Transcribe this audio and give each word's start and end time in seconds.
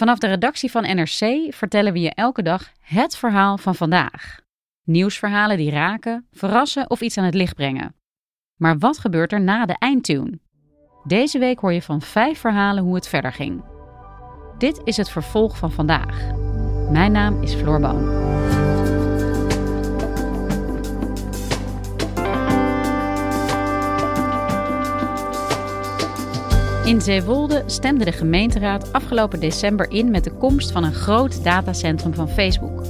Vanaf 0.00 0.18
de 0.18 0.26
redactie 0.26 0.70
van 0.70 0.82
NRC 0.82 1.54
vertellen 1.54 1.92
we 1.92 2.00
je 2.00 2.14
elke 2.14 2.42
dag 2.42 2.72
het 2.80 3.16
verhaal 3.16 3.58
van 3.58 3.74
vandaag. 3.74 4.40
Nieuwsverhalen 4.84 5.56
die 5.56 5.70
raken, 5.70 6.26
verrassen 6.32 6.90
of 6.90 7.00
iets 7.00 7.18
aan 7.18 7.24
het 7.24 7.34
licht 7.34 7.54
brengen. 7.54 7.94
Maar 8.56 8.78
wat 8.78 8.98
gebeurt 8.98 9.32
er 9.32 9.40
na 9.40 9.66
de 9.66 9.76
eindtune? 9.78 10.38
Deze 11.04 11.38
week 11.38 11.58
hoor 11.58 11.72
je 11.72 11.82
van 11.82 12.02
vijf 12.02 12.38
verhalen 12.38 12.82
hoe 12.82 12.94
het 12.94 13.08
verder 13.08 13.32
ging. 13.32 13.64
Dit 14.58 14.80
is 14.84 14.96
het 14.96 15.10
vervolg 15.10 15.58
van 15.58 15.72
vandaag. 15.72 16.32
Mijn 16.90 17.12
naam 17.12 17.42
is 17.42 17.54
Floor 17.54 17.80
Boon. 17.80 18.39
In 26.90 27.00
Zeewolde 27.00 27.62
stemde 27.66 28.04
de 28.04 28.12
gemeenteraad 28.12 28.92
afgelopen 28.92 29.40
december 29.40 29.90
in 29.90 30.10
met 30.10 30.24
de 30.24 30.32
komst 30.32 30.70
van 30.70 30.84
een 30.84 30.94
groot 30.94 31.44
datacentrum 31.44 32.14
van 32.14 32.28
Facebook. 32.28 32.82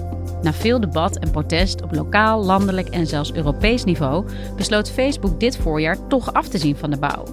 Na 0.42 0.52
veel 0.52 0.80
debat 0.80 1.18
en 1.18 1.30
protest 1.30 1.82
op 1.82 1.94
lokaal, 1.94 2.44
landelijk 2.44 2.88
en 2.88 3.06
zelfs 3.06 3.32
Europees 3.32 3.84
niveau 3.84 4.24
besloot 4.56 4.90
Facebook 4.90 5.40
dit 5.40 5.56
voorjaar 5.56 6.06
toch 6.06 6.32
af 6.32 6.48
te 6.48 6.58
zien 6.58 6.76
van 6.76 6.90
de 6.90 6.98
bouw. 6.98 7.24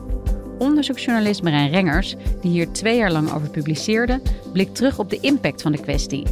Onderzoeksjournalist 0.58 1.44
Marijn 1.44 1.72
Rengers, 1.72 2.16
die 2.42 2.52
hier 2.52 2.72
twee 2.72 2.98
jaar 2.98 3.12
lang 3.12 3.34
over 3.34 3.50
publiceerde, 3.50 4.22
blikt 4.54 4.76
terug 4.76 5.00
op 5.00 5.09
de 5.09 5.20
impact 5.20 5.62
van 5.62 5.72
de 5.72 5.81
kwestie. 5.81 6.24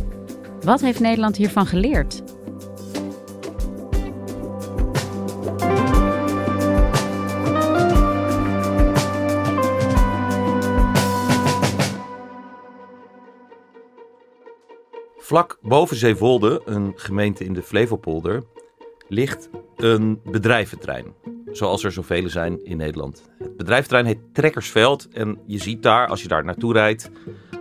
Wat 0.62 0.82
heeft 0.82 1.00
Nederland 1.00 1.36
hiervan 1.36 1.66
geleerd? 1.66 2.24
Vlak 15.26 15.58
boven 15.62 15.96
Zeewolde, 15.96 16.62
een 16.66 16.94
gemeente 16.96 17.44
in 17.44 17.54
de 17.54 17.62
Flevopolder, 17.62 18.44
ligt 19.08 19.50
een 19.76 20.22
bedrijventrein. 20.24 21.14
Zoals 21.52 21.84
er 21.84 21.92
zoveel 21.92 22.30
zijn 22.30 22.66
in 22.66 22.78
Nederland. 22.78 23.30
Het 23.40 23.58
bedrijventrein 23.58 24.06
heet 24.06 24.34
Trekkersveld. 24.34 25.08
En 25.10 25.40
je 25.46 25.58
ziet 25.58 25.84
daar, 25.84 26.08
als 26.08 26.22
je 26.22 26.28
daar 26.28 26.44
naartoe 26.44 26.74
rijdt, 26.74 27.12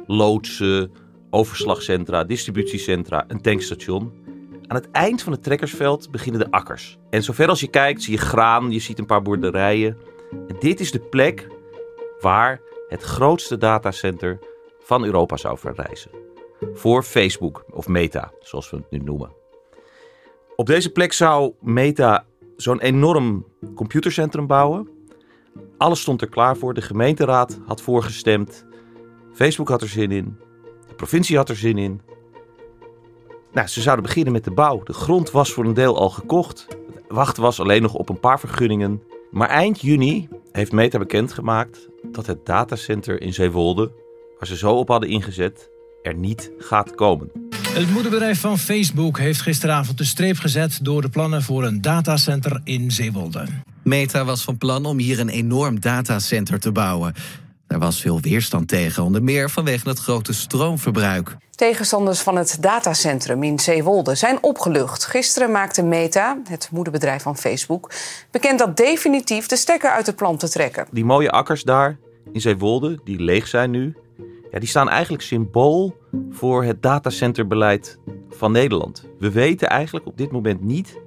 loodsen, 0.06 0.92
overslagcentra, 1.30 2.24
distributiecentra, 2.24 3.24
een 3.28 3.40
tankstation. 3.40 4.12
Aan 4.66 4.76
het 4.76 4.90
eind 4.90 5.22
van 5.22 5.32
het 5.32 5.42
Trekkersveld 5.42 6.10
beginnen 6.10 6.40
de 6.40 6.50
akkers. 6.50 6.98
En 7.10 7.22
zover 7.22 7.48
als 7.48 7.60
je 7.60 7.68
kijkt, 7.68 8.02
zie 8.02 8.12
je 8.12 8.20
graan, 8.20 8.70
je 8.70 8.80
ziet 8.80 8.98
een 8.98 9.06
paar 9.06 9.22
boerderijen. 9.22 9.96
En 10.30 10.56
dit 10.58 10.80
is 10.80 10.90
de 10.90 11.00
plek 11.00 11.46
waar 12.20 12.60
het 12.88 13.02
grootste 13.02 13.58
datacenter 13.58 14.38
van 14.80 15.04
Europa 15.04 15.36
zou 15.36 15.58
verrijzen 15.58 16.23
voor 16.74 17.02
Facebook 17.02 17.64
of 17.70 17.88
Meta, 17.88 18.32
zoals 18.40 18.70
we 18.70 18.76
het 18.76 18.90
nu 18.90 18.98
noemen. 18.98 19.32
Op 20.56 20.66
deze 20.66 20.90
plek 20.90 21.12
zou 21.12 21.52
Meta 21.60 22.26
zo'n 22.56 22.80
enorm 22.80 23.46
computercentrum 23.74 24.46
bouwen. 24.46 24.88
Alles 25.78 26.00
stond 26.00 26.20
er 26.20 26.28
klaar 26.28 26.56
voor. 26.56 26.74
De 26.74 26.82
gemeenteraad 26.82 27.58
had 27.66 27.82
voorgestemd. 27.82 28.66
Facebook 29.32 29.68
had 29.68 29.82
er 29.82 29.88
zin 29.88 30.10
in. 30.10 30.36
De 30.88 30.94
provincie 30.94 31.36
had 31.36 31.48
er 31.48 31.56
zin 31.56 31.78
in. 31.78 32.00
Nou, 33.52 33.66
ze 33.66 33.80
zouden 33.80 34.04
beginnen 34.04 34.32
met 34.32 34.44
de 34.44 34.50
bouw. 34.50 34.82
De 34.82 34.92
grond 34.92 35.30
was 35.30 35.52
voor 35.52 35.64
een 35.64 35.74
deel 35.74 35.98
al 35.98 36.10
gekocht. 36.10 36.66
Wachten 37.08 37.42
was 37.42 37.60
alleen 37.60 37.82
nog 37.82 37.94
op 37.94 38.08
een 38.08 38.20
paar 38.20 38.40
vergunningen. 38.40 39.02
Maar 39.30 39.48
eind 39.48 39.80
juni 39.80 40.28
heeft 40.52 40.72
Meta 40.72 40.98
bekendgemaakt 40.98 41.88
dat 42.02 42.26
het 42.26 42.46
datacenter 42.46 43.20
in 43.20 43.34
Zeewolde, 43.34 43.92
waar 44.38 44.46
ze 44.46 44.56
zo 44.56 44.74
op 44.74 44.88
hadden 44.88 45.08
ingezet, 45.08 45.70
er 46.04 46.14
niet 46.14 46.50
gaat 46.58 46.94
komen. 46.94 47.30
Het 47.68 47.90
moederbedrijf 47.90 48.40
van 48.40 48.58
Facebook 48.58 49.18
heeft 49.18 49.40
gisteravond 49.40 49.98
de 49.98 50.04
streep 50.04 50.38
gezet 50.38 50.78
door 50.82 51.02
de 51.02 51.08
plannen 51.08 51.42
voor 51.42 51.64
een 51.64 51.80
datacenter 51.80 52.60
in 52.64 52.90
Zeewolde. 52.90 53.46
Meta 53.82 54.24
was 54.24 54.44
van 54.44 54.58
plan 54.58 54.84
om 54.84 54.98
hier 54.98 55.20
een 55.20 55.28
enorm 55.28 55.80
datacenter 55.80 56.60
te 56.60 56.72
bouwen. 56.72 57.14
Er 57.66 57.78
was 57.78 58.00
veel 58.00 58.20
weerstand 58.20 58.68
tegen, 58.68 59.02
onder 59.02 59.22
meer 59.22 59.50
vanwege 59.50 59.88
het 59.88 59.98
grote 59.98 60.32
stroomverbruik. 60.32 61.36
Tegenstanders 61.50 62.20
van 62.20 62.36
het 62.36 62.56
datacentrum 62.60 63.42
in 63.42 63.58
Zeewolde 63.58 64.14
zijn 64.14 64.38
opgelucht. 64.42 65.04
Gisteren 65.04 65.50
maakte 65.50 65.82
Meta, 65.82 66.38
het 66.48 66.68
moederbedrijf 66.72 67.22
van 67.22 67.36
Facebook, 67.36 67.90
bekend 68.30 68.58
dat 68.58 68.76
definitief 68.76 69.46
de 69.46 69.56
stekker 69.56 69.90
uit 69.90 70.06
het 70.06 70.16
plan 70.16 70.36
te 70.36 70.48
trekken. 70.48 70.86
Die 70.90 71.04
mooie 71.04 71.30
akkers 71.30 71.62
daar 71.62 71.96
in 72.32 72.40
Zeewolde, 72.40 73.00
die 73.04 73.20
leeg 73.20 73.46
zijn 73.46 73.70
nu, 73.70 73.94
ja, 74.54 74.60
die 74.60 74.68
staan 74.68 74.88
eigenlijk 74.88 75.22
symbool 75.22 75.96
voor 76.30 76.64
het 76.64 76.82
datacenterbeleid 76.82 77.98
van 78.28 78.52
Nederland. 78.52 79.08
We 79.18 79.30
weten 79.30 79.68
eigenlijk 79.68 80.06
op 80.06 80.16
dit 80.16 80.32
moment 80.32 80.60
niet 80.60 80.98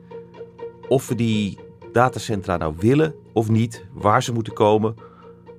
of 0.88 1.08
we 1.08 1.16
die 1.16 1.60
datacentra 1.92 2.58
nou 2.58 2.74
willen 2.78 3.16
of 3.34 3.50
niet, 3.50 3.86
waar 3.94 4.24
ze 4.24 4.34
moeten 4.34 4.54
komen, 4.54 4.96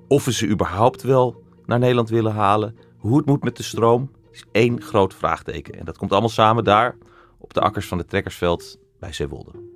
of 0.09 0.25
we 0.25 0.33
ze 0.33 0.49
überhaupt 0.49 1.03
wel 1.03 1.43
naar 1.67 1.79
Nederland 1.79 2.09
willen 2.09 2.33
halen, 2.33 2.77
hoe 2.97 3.17
het 3.17 3.27
moet 3.27 3.45
met 3.45 3.57
de 3.57 3.63
stroom, 3.63 4.11
is 4.33 4.45
één 4.53 4.83
groot 4.83 5.15
vraagteken. 5.15 5.79
En 5.79 5.85
dat 5.85 5.99
komt 5.99 6.11
allemaal 6.11 6.29
samen 6.29 6.65
daar 6.65 6.97
op 7.39 7.55
de 7.55 7.61
akkers 7.61 7.87
van 7.87 7.99
het 7.99 8.09
Trekkersveld 8.09 8.79
bij 8.99 9.13
Zeewolde. 9.13 9.68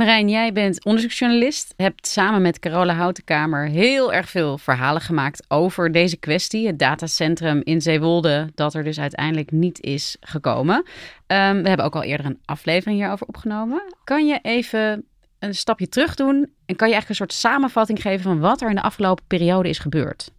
Marijn, 0.00 0.28
jij 0.28 0.52
bent 0.52 0.84
onderzoeksjournalist. 0.84 1.74
Hebt 1.76 2.06
samen 2.06 2.42
met 2.42 2.58
Carola 2.58 2.94
Houtenkamer 2.94 3.68
heel 3.68 4.12
erg 4.12 4.28
veel 4.28 4.58
verhalen 4.58 5.02
gemaakt 5.02 5.44
over 5.48 5.92
deze 5.92 6.16
kwestie. 6.16 6.66
Het 6.66 6.78
datacentrum 6.78 7.60
in 7.64 7.80
Zeewolde, 7.80 8.50
dat 8.54 8.74
er 8.74 8.84
dus 8.84 9.00
uiteindelijk 9.00 9.50
niet 9.50 9.80
is 9.80 10.16
gekomen. 10.20 10.84
Ehm, 11.26 11.62
we 11.62 11.68
hebben 11.68 11.86
ook 11.86 11.94
al 11.94 12.02
eerder 12.02 12.26
een 12.26 12.40
aflevering 12.44 12.98
hierover 12.98 13.26
opgenomen. 13.26 13.94
Kan 14.04 14.26
je 14.26 14.38
even 14.42 15.04
een 15.38 15.54
stapje 15.54 15.88
terug 15.88 16.14
doen 16.14 16.52
en 16.66 16.76
kan 16.76 16.88
je 16.88 16.94
eigenlijk 16.94 17.08
een 17.08 17.14
soort 17.14 17.32
samenvatting 17.32 18.02
geven 18.02 18.22
van 18.22 18.40
wat 18.40 18.60
er 18.60 18.68
in 18.68 18.74
de 18.74 18.82
afgelopen 18.82 19.24
periode 19.26 19.68
is 19.68 19.78
gebeurd? 19.78 20.32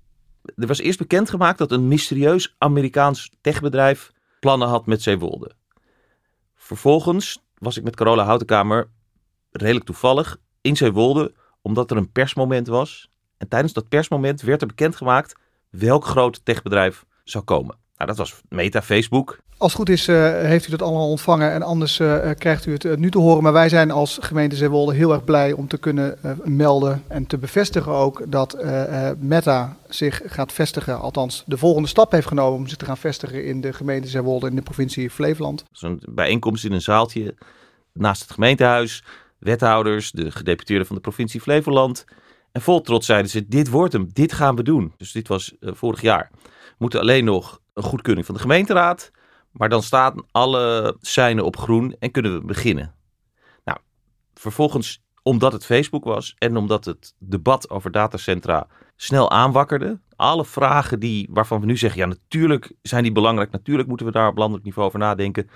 Er 0.56 0.68
was 0.68 0.80
eerst 0.80 1.00
bekendgemaakt 1.00 1.58
dat 1.58 1.72
een 1.72 1.88
mysterieus 1.88 2.56
Amerikaans 2.58 3.32
techbedrijf 3.42 4.12
plannen 4.40 4.68
had 4.68 4.86
met 4.86 5.02
Zeewolde. 5.02 5.52
Vervolgens 6.56 7.42
was 7.58 7.78
ik 7.78 7.84
met 7.84 7.96
Carola 7.96 8.24
Houtenkamer 8.24 8.90
redelijk 9.52 9.86
toevallig 9.86 10.38
in 10.62 10.78
Zeewolde, 10.78 11.34
omdat 11.62 11.92
er 11.92 11.98
een 11.98 12.12
persmoment 12.12 12.68
was. 12.68 13.10
En 13.38 13.48
tijdens 13.48 13.74
dat 13.74 13.90
persmoment 13.90 14.42
werd 14.42 14.62
er 14.62 14.68
bekendgemaakt 14.68 15.36
welk 15.70 16.06
groot 16.06 16.46
techbedrijf 16.46 17.06
zou 17.24 17.44
komen. 17.44 17.76
Nou, 17.98 18.10
dat 18.10 18.18
was 18.18 18.42
Meta, 18.50 18.82
Facebook. 18.82 19.40
Als 19.58 19.72
het 19.72 19.82
goed 19.82 19.90
is, 19.90 20.08
uh, 20.08 20.32
heeft 20.32 20.68
u 20.68 20.72
dat 20.72 20.82
allemaal 20.82 21.10
ontvangen 21.10 21.52
en 21.52 21.62
anders 21.62 22.00
uh, 22.00 22.30
krijgt 22.38 22.66
u 22.66 22.72
het 22.72 22.84
uh, 22.84 22.96
nu 22.96 23.12
te 23.12 23.20
horen. 23.20 23.44
Maar 23.44 23.54
wij 23.54 23.70
zijn 23.70 23.92
als 23.92 24.18
gemeente 24.22 24.56
Zeewolde 24.56 24.94
heel 24.94 25.14
erg 25.14 25.24
blij 25.24 25.52
om 25.52 25.68
te 25.68 25.78
kunnen 25.78 26.18
melden 26.44 27.04
en 27.08 27.28
te 27.28 27.38
bevestigen 27.38 27.92
ook 27.92 28.24
dat 28.28 28.58
Meta 29.18 29.78
zich 29.90 30.22
gaat 30.26 30.52
vestigen. 30.52 31.00
Althans, 31.00 31.44
de 31.46 31.58
volgende 31.58 31.88
stap 31.88 32.12
heeft 32.12 32.28
genomen 32.28 32.60
om 32.60 32.68
zich 32.68 32.78
te 32.78 32.86
gaan 32.86 32.98
vestigen 32.98 33.46
in 33.46 33.62
de 33.62 33.74
gemeente 33.74 34.08
Zeewolde 34.08 34.48
in 34.48 34.56
de 34.56 34.62
provincie 34.62 35.10
Flevoland. 35.10 35.64
Zo'n 35.72 36.04
bijeenkomst 36.10 36.66
in 36.66 36.72
een 36.72 36.82
zaaltje 36.82 37.36
naast 37.94 38.22
het 38.22 38.32
gemeentehuis 38.32 39.04
wethouders, 39.42 40.12
de 40.12 40.32
gedeputeerden 40.32 40.88
van 40.88 40.96
de 40.96 41.02
provincie 41.02 41.42
Flevoland. 41.42 42.06
En 42.52 42.62
vol 42.62 42.82
trots 42.82 43.06
zeiden 43.06 43.32
ze: 43.32 43.48
Dit 43.48 43.70
wordt 43.70 43.94
hem, 43.94 44.10
dit 44.14 44.34
gaan 44.34 44.56
we 44.56 44.64
doen. 44.64 44.94
Dus 44.98 45.12
dit 45.12 45.28
was 45.28 45.56
uh, 45.60 45.72
vorig 45.74 46.02
jaar. 46.02 46.30
We 46.42 46.76
moeten 46.78 47.00
alleen 47.00 47.26
nog 47.26 47.60
een 47.74 47.84
goedkeuring 47.84 48.26
van 48.26 48.36
de 48.36 48.42
gemeenteraad. 48.42 49.12
Maar 49.52 49.70
dan 49.70 49.84
staan 49.84 50.26
alle 50.32 50.98
seinen 51.02 51.46
op 51.46 51.58
groen 51.58 51.96
en 52.00 52.12
kunnen 52.12 52.34
we 52.34 52.46
beginnen. 52.46 52.96
Nou, 53.64 53.78
vervolgens, 54.34 55.04
omdat 55.24 55.54
het 55.54 55.66
Facebook 55.66 56.04
was 56.04 56.36
en 56.38 56.58
omdat 56.58 56.86
het 56.86 57.14
debat 57.20 57.70
over 57.70 57.92
datacentra 57.92 58.68
snel 58.96 59.32
aanwakkerde, 59.32 60.00
alle 60.16 60.46
vragen 60.46 61.00
die, 61.00 61.28
waarvan 61.32 61.60
we 61.60 61.66
nu 61.66 61.78
zeggen, 61.78 62.00
ja 62.00 62.06
natuurlijk 62.06 62.74
zijn 62.82 63.04
die 63.04 63.12
belangrijk, 63.12 63.52
natuurlijk 63.52 63.88
moeten 63.88 64.06
we 64.06 64.12
daar 64.12 64.28
op 64.28 64.38
landelijk 64.38 64.66
niveau 64.66 64.88
over 64.88 65.00
nadenken, 65.00 65.50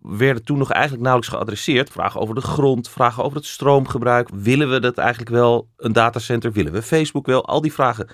werden 0.00 0.44
toen 0.44 0.58
nog 0.58 0.70
eigenlijk 0.70 1.02
nauwelijks 1.02 1.36
geadresseerd. 1.36 1.90
Vragen 1.90 2.20
over 2.20 2.34
de 2.34 2.40
grond, 2.40 2.88
vragen 2.88 3.24
over 3.24 3.36
het 3.36 3.46
stroomgebruik. 3.46 4.28
Willen 4.32 4.70
we 4.70 4.80
dat 4.80 4.98
eigenlijk 4.98 5.30
wel, 5.30 5.68
een 5.76 5.92
datacenter? 5.92 6.52
Willen 6.52 6.72
we 6.72 6.82
Facebook 6.82 7.26
wel? 7.26 7.46
Al 7.46 7.60
die 7.60 7.72
vragen, 7.72 8.08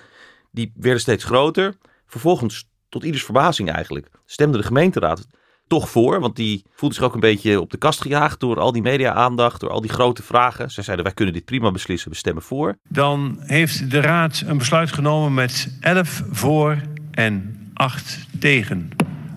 die 0.51 0.71
werden 0.75 1.01
steeds 1.01 1.23
groter. 1.23 1.75
Vervolgens, 2.05 2.69
tot 2.89 3.03
ieders 3.03 3.23
verbazing 3.23 3.71
eigenlijk, 3.71 4.09
stemde 4.25 4.57
de 4.57 4.63
gemeenteraad 4.63 5.27
toch 5.67 5.89
voor. 5.89 6.19
Want 6.19 6.35
die 6.35 6.65
voelde 6.75 6.95
zich 6.95 7.03
ook 7.03 7.13
een 7.13 7.19
beetje 7.19 7.61
op 7.61 7.71
de 7.71 7.77
kast 7.77 8.01
gejaagd 8.01 8.39
door 8.39 8.59
al 8.59 8.71
die 8.71 8.81
media-aandacht, 8.81 9.59
door 9.59 9.69
al 9.69 9.81
die 9.81 9.91
grote 9.91 10.23
vragen. 10.23 10.71
Zij 10.71 10.83
zeiden, 10.83 11.05
wij 11.05 11.13
kunnen 11.13 11.33
dit 11.33 11.45
prima 11.45 11.71
beslissen, 11.71 12.11
we 12.11 12.17
stemmen 12.17 12.43
voor. 12.43 12.77
Dan 12.89 13.37
heeft 13.39 13.91
de 13.91 14.01
raad 14.01 14.43
een 14.45 14.57
besluit 14.57 14.91
genomen 14.91 15.33
met 15.33 15.77
11 15.79 16.23
voor 16.31 16.81
en 17.11 17.55
8 17.73 18.19
tegen. 18.39 18.89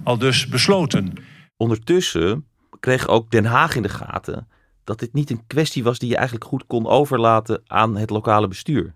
Al 0.04 0.18
dus 0.18 0.48
besloten. 0.48 1.14
Ondertussen 1.60 2.46
kreeg 2.78 3.08
ook 3.08 3.30
Den 3.30 3.44
Haag 3.44 3.76
in 3.76 3.82
de 3.82 3.88
gaten 3.88 4.48
dat 4.84 4.98
dit 4.98 5.12
niet 5.12 5.30
een 5.30 5.46
kwestie 5.46 5.82
was 5.82 5.98
die 5.98 6.08
je 6.08 6.16
eigenlijk 6.16 6.44
goed 6.44 6.66
kon 6.66 6.86
overlaten 6.86 7.62
aan 7.66 7.96
het 7.96 8.10
lokale 8.10 8.48
bestuur. 8.48 8.94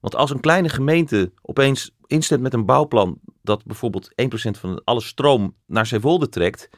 Want 0.00 0.16
als 0.16 0.30
een 0.30 0.40
kleine 0.40 0.68
gemeente 0.68 1.32
opeens 1.42 1.94
instemt 2.06 2.42
met 2.42 2.54
een 2.54 2.64
bouwplan 2.64 3.18
dat 3.42 3.64
bijvoorbeeld 3.64 4.10
1% 4.10 4.14
van 4.58 4.84
alle 4.84 5.00
stroom 5.00 5.54
naar 5.66 5.86
Zeewolde 5.86 6.28
trekt, 6.28 6.68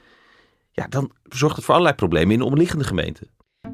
ja, 0.73 0.87
dan 0.89 1.11
zorgt 1.23 1.57
het 1.57 1.65
voor 1.65 1.75
allerlei 1.75 1.97
problemen 1.97 2.33
in 2.33 2.39
de 2.39 2.45
omliggende 2.45 2.85
gemeenten. 2.85 3.29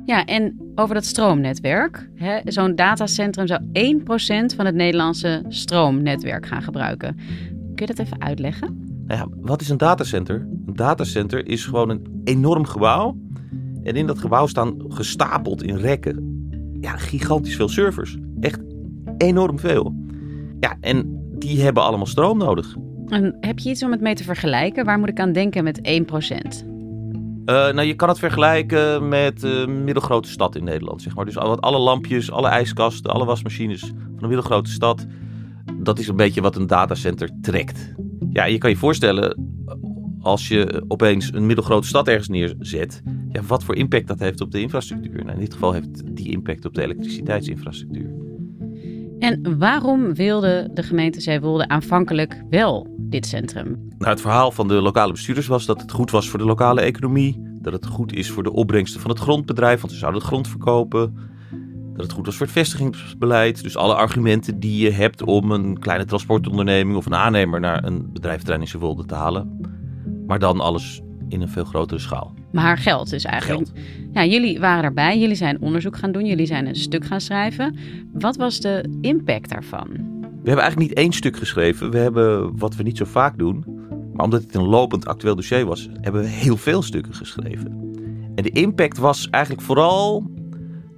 Ja, 0.05 0.25
en 0.25 0.73
over 0.75 0.95
dat 0.95 1.05
stroomnetwerk. 1.05 2.09
Zo'n 2.45 2.75
datacentrum 2.75 3.47
zou 3.47 3.61
1% 3.73 4.57
van 4.57 4.67
het 4.67 4.75
Nederlandse 4.75 5.45
stroomnetwerk 5.49 6.47
gaan 6.47 6.63
gebruiken. 6.63 7.17
Kun 7.75 7.87
je 7.87 7.95
dat 7.95 7.99
even 7.99 8.23
uitleggen? 8.23 8.92
Nou 9.13 9.25
ja, 9.25 9.37
wat 9.41 9.61
is 9.61 9.69
een 9.69 9.77
datacenter? 9.77 10.49
Een 10.67 10.75
datacenter 10.75 11.47
is 11.49 11.65
gewoon 11.65 11.89
een 11.91 12.21
enorm 12.25 12.67
gebouw. 12.67 13.17
En 13.83 13.95
in 13.95 14.07
dat 14.07 14.19
gebouw 14.19 14.47
staan 14.47 14.75
gestapeld 14.89 15.63
in 15.63 15.77
rekken 15.77 16.33
ja, 16.81 16.97
gigantisch 16.97 17.57
veel 17.57 17.69
servers. 17.69 18.17
Echt 18.41 18.61
enorm 19.19 19.59
veel. 19.59 19.95
Ja, 20.61 20.77
en 20.81 21.21
die 21.39 21.63
hebben 21.63 21.83
allemaal 21.83 22.07
stroom 22.07 22.39
nodig. 22.39 22.77
En 23.07 23.37
heb 23.41 23.59
je 23.59 23.71
iets 23.71 23.83
om 23.83 23.91
het 23.91 24.01
mee 24.01 24.15
te 24.15 24.25
vergelijken? 24.25 24.85
Waar 24.85 24.99
moet 24.99 25.09
ik 25.09 25.21
aan 25.21 25.33
denken 25.33 25.65
met 25.65 25.79
1%? 25.79 25.83
Uh, 25.85 26.65
nou, 27.45 27.83
je 27.83 27.95
kan 27.95 28.09
het 28.09 28.19
vergelijken 28.19 29.09
met 29.09 29.43
een 29.43 29.85
middelgrote 29.85 30.29
stad 30.29 30.57
in 30.57 30.65
Nederland. 30.65 31.03
Zeg 31.03 31.15
maar. 31.15 31.25
Dus 31.25 31.37
alle 31.37 31.79
lampjes, 31.79 32.31
alle 32.31 32.49
ijskasten, 32.49 33.11
alle 33.11 33.25
wasmachines 33.25 33.81
van 33.81 34.23
een 34.23 34.29
middelgrote 34.29 34.71
stad. 34.71 35.07
Dat 35.75 35.99
is 35.99 36.09
een 36.09 36.17
beetje 36.17 36.41
wat 36.41 36.57
een 36.57 36.67
datacenter 36.67 37.31
trekt. 37.41 37.95
Ja, 38.33 38.45
je 38.45 38.59
kan 38.59 38.71
je 38.71 38.77
voorstellen, 38.77 39.37
als 40.21 40.49
je 40.49 40.85
opeens 40.89 41.33
een 41.33 41.47
middelgrote 41.47 41.87
stad 41.87 42.09
ergens 42.09 42.29
neerzet, 42.29 43.03
ja, 43.33 43.43
wat 43.43 43.65
voor 43.65 43.77
impact 43.77 44.07
dat 44.07 44.19
heeft 44.19 44.41
op 44.41 44.51
de 44.51 44.61
infrastructuur. 44.61 45.25
Nou, 45.25 45.33
in 45.33 45.41
dit 45.41 45.53
geval 45.53 45.73
heeft 45.73 46.17
die 46.17 46.31
impact 46.31 46.65
op 46.65 46.75
de 46.75 46.83
elektriciteitsinfrastructuur. 46.83 48.11
En 49.19 49.59
waarom 49.59 50.15
wilde 50.15 50.71
de 50.75 50.83
gemeente 50.83 51.21
Zeewolde 51.21 51.69
aanvankelijk 51.69 52.45
wel 52.51 52.97
dit 52.99 53.27
centrum? 53.27 53.89
Nou, 53.99 54.11
het 54.11 54.21
verhaal 54.21 54.51
van 54.51 54.69
de 54.69 54.75
lokale 54.75 55.13
bestuurders 55.13 55.47
was 55.47 55.67
dat 55.67 55.81
het 55.81 55.93
goed 55.93 56.11
was 56.11 56.29
voor 56.29 56.39
de 56.39 56.45
lokale 56.45 56.81
economie. 56.81 57.43
Dat 57.61 57.73
het 57.73 57.87
goed 57.87 58.13
is 58.13 58.31
voor 58.31 58.43
de 58.43 58.53
opbrengsten 58.53 59.01
van 59.01 59.11
het 59.11 59.19
grondbedrijf, 59.19 59.81
want 59.81 59.93
ze 59.93 59.99
zouden 59.99 60.21
het 60.21 60.31
grond 60.31 60.49
verkopen. 60.49 61.15
Dat 62.03 62.11
het 62.11 62.21
goed 62.21 62.27
was 62.27 62.37
voor 62.37 62.47
het 62.47 62.55
vestigingsbeleid. 62.55 63.63
Dus 63.63 63.77
alle 63.77 63.95
argumenten 63.95 64.61
die 64.61 64.85
je 64.85 64.91
hebt 64.91 65.23
om 65.23 65.51
een 65.51 65.79
kleine 65.79 66.05
transportonderneming 66.05 66.97
of 66.97 67.07
een 67.07 67.15
aannemer 67.15 67.61
naar 67.61 67.85
een 67.85 68.67
Zeewolde 68.67 69.05
te 69.05 69.15
halen. 69.15 69.61
Maar 70.27 70.39
dan 70.39 70.61
alles 70.61 71.01
in 71.29 71.41
een 71.41 71.49
veel 71.49 71.65
grotere 71.65 72.01
schaal. 72.01 72.35
Maar 72.53 72.79
geld 72.79 73.11
dus 73.11 73.25
eigenlijk. 73.25 73.67
Geld. 73.67 73.85
Ja, 74.13 74.25
jullie 74.25 74.61
waren 74.61 74.85
erbij, 74.85 75.19
jullie 75.19 75.37
zijn 75.37 75.61
onderzoek 75.61 75.97
gaan 75.97 76.13
doen, 76.13 76.27
jullie 76.27 76.47
zijn 76.47 76.67
een 76.67 76.77
stuk 76.77 77.05
gaan 77.05 77.21
schrijven. 77.21 77.77
Wat 78.13 78.37
was 78.37 78.61
de 78.61 78.99
impact 79.01 79.49
daarvan? 79.49 79.87
We 80.21 80.49
hebben 80.49 80.65
eigenlijk 80.65 80.79
niet 80.79 80.93
één 80.93 81.13
stuk 81.13 81.37
geschreven. 81.37 81.91
We 81.91 81.99
hebben 81.99 82.59
wat 82.59 82.77
we 82.77 82.83
niet 82.83 82.97
zo 82.97 83.05
vaak 83.05 83.39
doen. 83.39 83.65
Maar 84.13 84.25
omdat 84.25 84.43
het 84.43 84.55
een 84.55 84.69
lopend 84.69 85.07
actueel 85.07 85.37
dossier 85.37 85.65
was, 85.65 85.89
hebben 86.01 86.23
we 86.23 86.29
heel 86.29 86.57
veel 86.57 86.83
stukken 86.83 87.15
geschreven. 87.15 87.95
En 88.35 88.43
de 88.43 88.51
impact 88.51 88.99
was 88.99 89.31
eigenlijk 89.31 89.65
vooral 89.65 90.31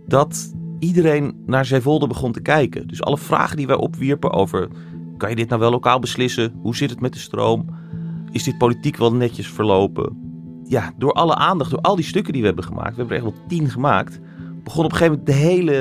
dat 0.06 0.53
iedereen 0.84 1.42
naar 1.46 1.64
Zeewolde 1.64 2.06
begon 2.06 2.32
te 2.32 2.40
kijken. 2.40 2.86
Dus 2.86 3.02
alle 3.02 3.18
vragen 3.18 3.56
die 3.56 3.66
wij 3.66 3.76
opwierpen 3.76 4.32
over... 4.32 4.68
kan 5.16 5.30
je 5.30 5.36
dit 5.36 5.48
nou 5.48 5.60
wel 5.60 5.70
lokaal 5.70 5.98
beslissen? 5.98 6.52
Hoe 6.62 6.76
zit 6.76 6.90
het 6.90 7.00
met 7.00 7.12
de 7.12 7.18
stroom? 7.18 7.66
Is 8.30 8.42
dit 8.42 8.58
politiek 8.58 8.96
wel 8.96 9.14
netjes 9.14 9.48
verlopen? 9.48 10.16
Ja, 10.64 10.92
door 10.98 11.12
alle 11.12 11.34
aandacht, 11.34 11.70
door 11.70 11.80
al 11.80 11.96
die 11.96 12.04
stukken 12.04 12.32
die 12.32 12.42
we 12.42 12.48
hebben 12.48 12.64
gemaakt... 12.64 12.90
we 12.90 12.96
hebben 12.96 13.16
er 13.16 13.22
echt 13.24 13.32
wel 13.32 13.46
tien 13.48 13.70
gemaakt 13.70 14.20
begon 14.64 14.84
op 14.84 14.92
een 14.92 14.96
gegeven 14.96 15.18
moment 15.18 15.38
de 15.38 15.46
hele, 15.46 15.72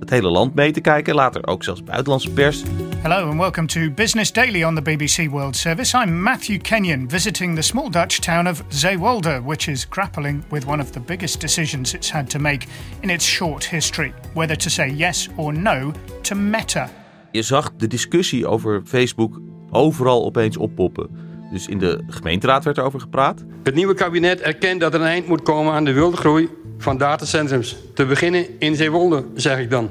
het 0.00 0.10
hele 0.10 0.28
land 0.28 0.54
mee 0.54 0.72
te 0.72 0.80
kijken. 0.80 1.14
Later 1.14 1.46
ook 1.46 1.64
zelfs 1.64 1.82
buitenlandse 1.82 2.30
pers. 2.30 2.62
Hello 3.02 3.28
and 3.28 3.38
welcome 3.38 3.66
to 3.66 3.90
Business 3.90 4.32
Daily 4.32 4.64
on 4.64 4.74
the 4.74 4.82
BBC 4.82 5.30
World 5.30 5.56
Service. 5.56 5.98
I'm 5.98 6.22
Matthew 6.22 6.60
Kenyon, 6.60 7.10
visiting 7.10 7.54
the 7.56 7.62
small 7.62 7.90
Dutch 7.90 8.18
town 8.18 8.48
of 8.48 8.62
Zeewolde, 8.68 9.42
which 9.44 9.68
is 9.68 9.86
grappling 9.90 10.44
with 10.50 10.66
one 10.66 10.82
of 10.82 10.90
the 10.90 11.00
biggest 11.00 11.40
decisions 11.40 11.94
it's 11.94 12.10
had 12.10 12.30
to 12.30 12.38
make 12.38 12.66
in 13.00 13.10
its 13.10 13.26
short 13.26 13.68
history: 13.68 14.12
whether 14.34 14.56
to 14.56 14.68
say 14.68 14.90
yes 14.90 15.28
or 15.36 15.52
no 15.52 15.92
to 16.20 16.36
Meta. 16.36 16.90
Je 17.30 17.42
zag 17.42 17.72
de 17.76 17.86
discussie 17.86 18.46
over 18.46 18.82
Facebook 18.84 19.40
overal 19.70 20.24
opeens 20.24 20.56
oppoppen. 20.56 21.08
Dus 21.50 21.68
in 21.68 21.78
de 21.78 22.04
gemeenteraad 22.08 22.64
werd 22.64 22.78
erover 22.78 23.00
gepraat. 23.00 23.44
Het 23.62 23.74
nieuwe 23.74 23.94
kabinet 23.94 24.40
erkent 24.40 24.80
dat 24.80 24.94
er 24.94 25.00
een 25.00 25.06
eind 25.06 25.26
moet 25.26 25.42
komen 25.42 25.72
aan 25.72 25.84
de 25.84 25.92
wilde 25.92 26.16
groei 26.16 26.48
van 26.78 26.98
datacentrums. 26.98 27.76
Te 27.94 28.06
beginnen 28.06 28.46
in 28.58 28.76
Zeewolde, 28.76 29.24
zeg 29.34 29.58
ik 29.58 29.70
dan. 29.70 29.90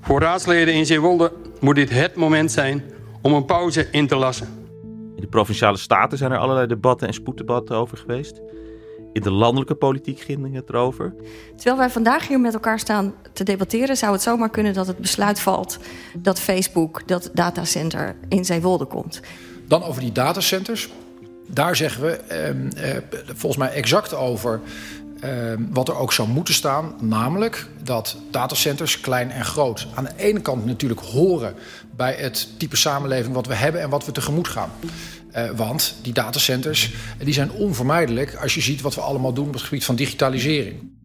Voor 0.00 0.20
raadsleden 0.20 0.74
in 0.74 0.86
Zeewolde 0.86 1.32
moet 1.60 1.74
dit 1.74 1.90
het 1.90 2.14
moment 2.14 2.52
zijn 2.52 2.82
om 3.22 3.32
een 3.32 3.44
pauze 3.44 3.88
in 3.90 4.06
te 4.06 4.16
lassen. 4.16 4.48
In 5.16 5.20
de 5.20 5.26
provinciale 5.26 5.76
staten 5.76 6.18
zijn 6.18 6.32
er 6.32 6.38
allerlei 6.38 6.66
debatten 6.66 7.06
en 7.06 7.14
spoeddebatten 7.14 7.76
over 7.76 7.98
geweest. 7.98 8.40
In 9.12 9.22
de 9.22 9.30
landelijke 9.30 9.74
politiek 9.74 10.20
ging 10.20 10.54
het 10.54 10.68
erover. 10.68 11.14
Terwijl 11.56 11.76
wij 11.76 11.90
vandaag 11.90 12.28
hier 12.28 12.40
met 12.40 12.54
elkaar 12.54 12.78
staan 12.78 13.14
te 13.32 13.44
debatteren, 13.44 13.96
zou 13.96 14.12
het 14.12 14.22
zomaar 14.22 14.50
kunnen 14.50 14.74
dat 14.74 14.86
het 14.86 14.98
besluit 14.98 15.40
valt 15.40 15.78
dat 16.16 16.40
Facebook 16.40 17.02
dat 17.06 17.30
datacenter 17.34 18.16
in 18.28 18.44
Zeewolde 18.44 18.84
komt. 18.84 19.20
Dan 19.66 19.82
over 19.82 20.00
die 20.00 20.12
datacenters. 20.12 20.88
Daar 21.46 21.76
zeggen 21.76 22.02
we 22.02 22.10
eh, 22.10 22.48
eh, 22.96 23.02
volgens 23.26 23.56
mij 23.56 23.72
exact 23.72 24.14
over 24.14 24.60
uh, 25.24 25.52
wat 25.70 25.88
er 25.88 25.96
ook 25.96 26.12
zou 26.12 26.28
moeten 26.28 26.54
staan. 26.54 26.94
Namelijk 27.00 27.66
dat 27.82 28.16
datacenters, 28.30 29.00
klein 29.00 29.30
en 29.30 29.44
groot, 29.44 29.86
aan 29.94 30.04
de 30.04 30.12
ene 30.16 30.40
kant 30.40 30.64
natuurlijk 30.64 31.00
horen 31.00 31.54
bij 31.96 32.14
het 32.14 32.48
type 32.58 32.76
samenleving 32.76 33.34
wat 33.34 33.46
we 33.46 33.54
hebben 33.54 33.80
en 33.80 33.90
wat 33.90 34.06
we 34.06 34.12
tegemoet 34.12 34.48
gaan. 34.48 34.70
Uh, 35.32 35.50
want 35.50 35.94
die 36.02 36.12
datacenters 36.12 36.94
die 37.24 37.34
zijn 37.34 37.50
onvermijdelijk 37.50 38.34
als 38.34 38.54
je 38.54 38.60
ziet 38.60 38.80
wat 38.80 38.94
we 38.94 39.00
allemaal 39.00 39.32
doen 39.32 39.46
op 39.46 39.52
het 39.52 39.62
gebied 39.62 39.84
van 39.84 39.96
digitalisering. 39.96 40.96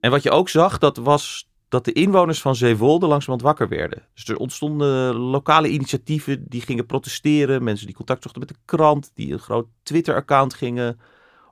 En 0.00 0.10
wat 0.10 0.22
je 0.22 0.30
ook 0.30 0.48
zag, 0.48 0.78
dat 0.78 0.96
was 0.96 1.48
dat 1.68 1.84
de 1.84 1.92
inwoners 1.92 2.40
van 2.40 2.56
Zeewolde 2.56 3.06
langzamerhand 3.06 3.42
wakker 3.42 3.78
werden. 3.78 4.02
Dus 4.14 4.24
er 4.24 4.36
ontstonden 4.36 5.14
lokale 5.14 5.68
initiatieven 5.68 6.44
die 6.48 6.60
gingen 6.60 6.86
protesteren. 6.86 7.64
Mensen 7.64 7.86
die 7.86 7.94
contact 7.94 8.22
zochten 8.22 8.40
met 8.40 8.48
de 8.48 8.56
krant, 8.64 9.10
die 9.14 9.32
een 9.32 9.38
groot 9.38 9.66
Twitter-account 9.82 10.54
gingen 10.54 11.00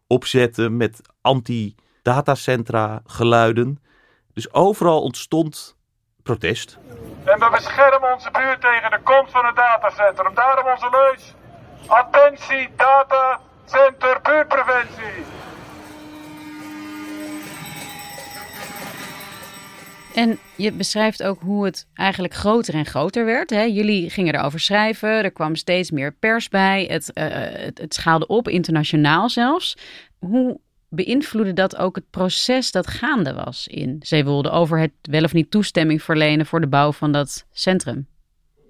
opzetten 0.08 0.76
met 0.76 1.00
anti-datacentra 1.20 3.00
geluiden. 3.06 3.82
Dus 4.34 4.52
overal 4.52 5.02
ontstond 5.02 5.76
protest. 6.22 6.78
En 7.24 7.38
we 7.38 7.48
beschermen 7.50 8.12
onze 8.14 8.30
buurt 8.30 8.60
tegen 8.60 8.90
de 8.90 9.00
komst 9.02 9.32
van 9.32 9.46
het 9.46 9.56
datacentrum. 9.56 10.34
Daarom 10.34 10.66
onze 10.72 10.88
leus. 10.90 11.34
Attentie, 11.86 12.68
datacenter, 12.76 14.20
buurtpreventie. 14.22 15.24
En 20.18 20.38
je 20.56 20.72
beschrijft 20.72 21.22
ook 21.22 21.40
hoe 21.40 21.64
het 21.64 21.86
eigenlijk 21.94 22.34
groter 22.34 22.74
en 22.74 22.86
groter 22.86 23.24
werd. 23.24 23.50
Hè? 23.50 23.62
Jullie 23.62 24.10
gingen 24.10 24.34
erover 24.34 24.60
schrijven, 24.60 25.08
er 25.08 25.30
kwam 25.30 25.54
steeds 25.54 25.90
meer 25.90 26.12
pers 26.12 26.48
bij, 26.48 26.84
het, 26.90 27.10
uh, 27.14 27.24
het, 27.64 27.78
het 27.78 27.94
schaalde 27.94 28.26
op, 28.26 28.48
internationaal 28.48 29.28
zelfs. 29.28 29.76
Hoe 30.18 30.60
beïnvloedde 30.88 31.52
dat 31.52 31.76
ook 31.76 31.96
het 31.96 32.10
proces 32.10 32.70
dat 32.70 32.86
gaande 32.86 33.34
was 33.34 33.66
in 33.66 33.96
Zeewolde 34.00 34.50
over 34.50 34.78
het 34.78 34.92
wel 35.02 35.22
of 35.22 35.32
niet 35.32 35.50
toestemming 35.50 36.02
verlenen 36.02 36.46
voor 36.46 36.60
de 36.60 36.68
bouw 36.68 36.92
van 36.92 37.12
dat 37.12 37.46
centrum? 37.50 38.06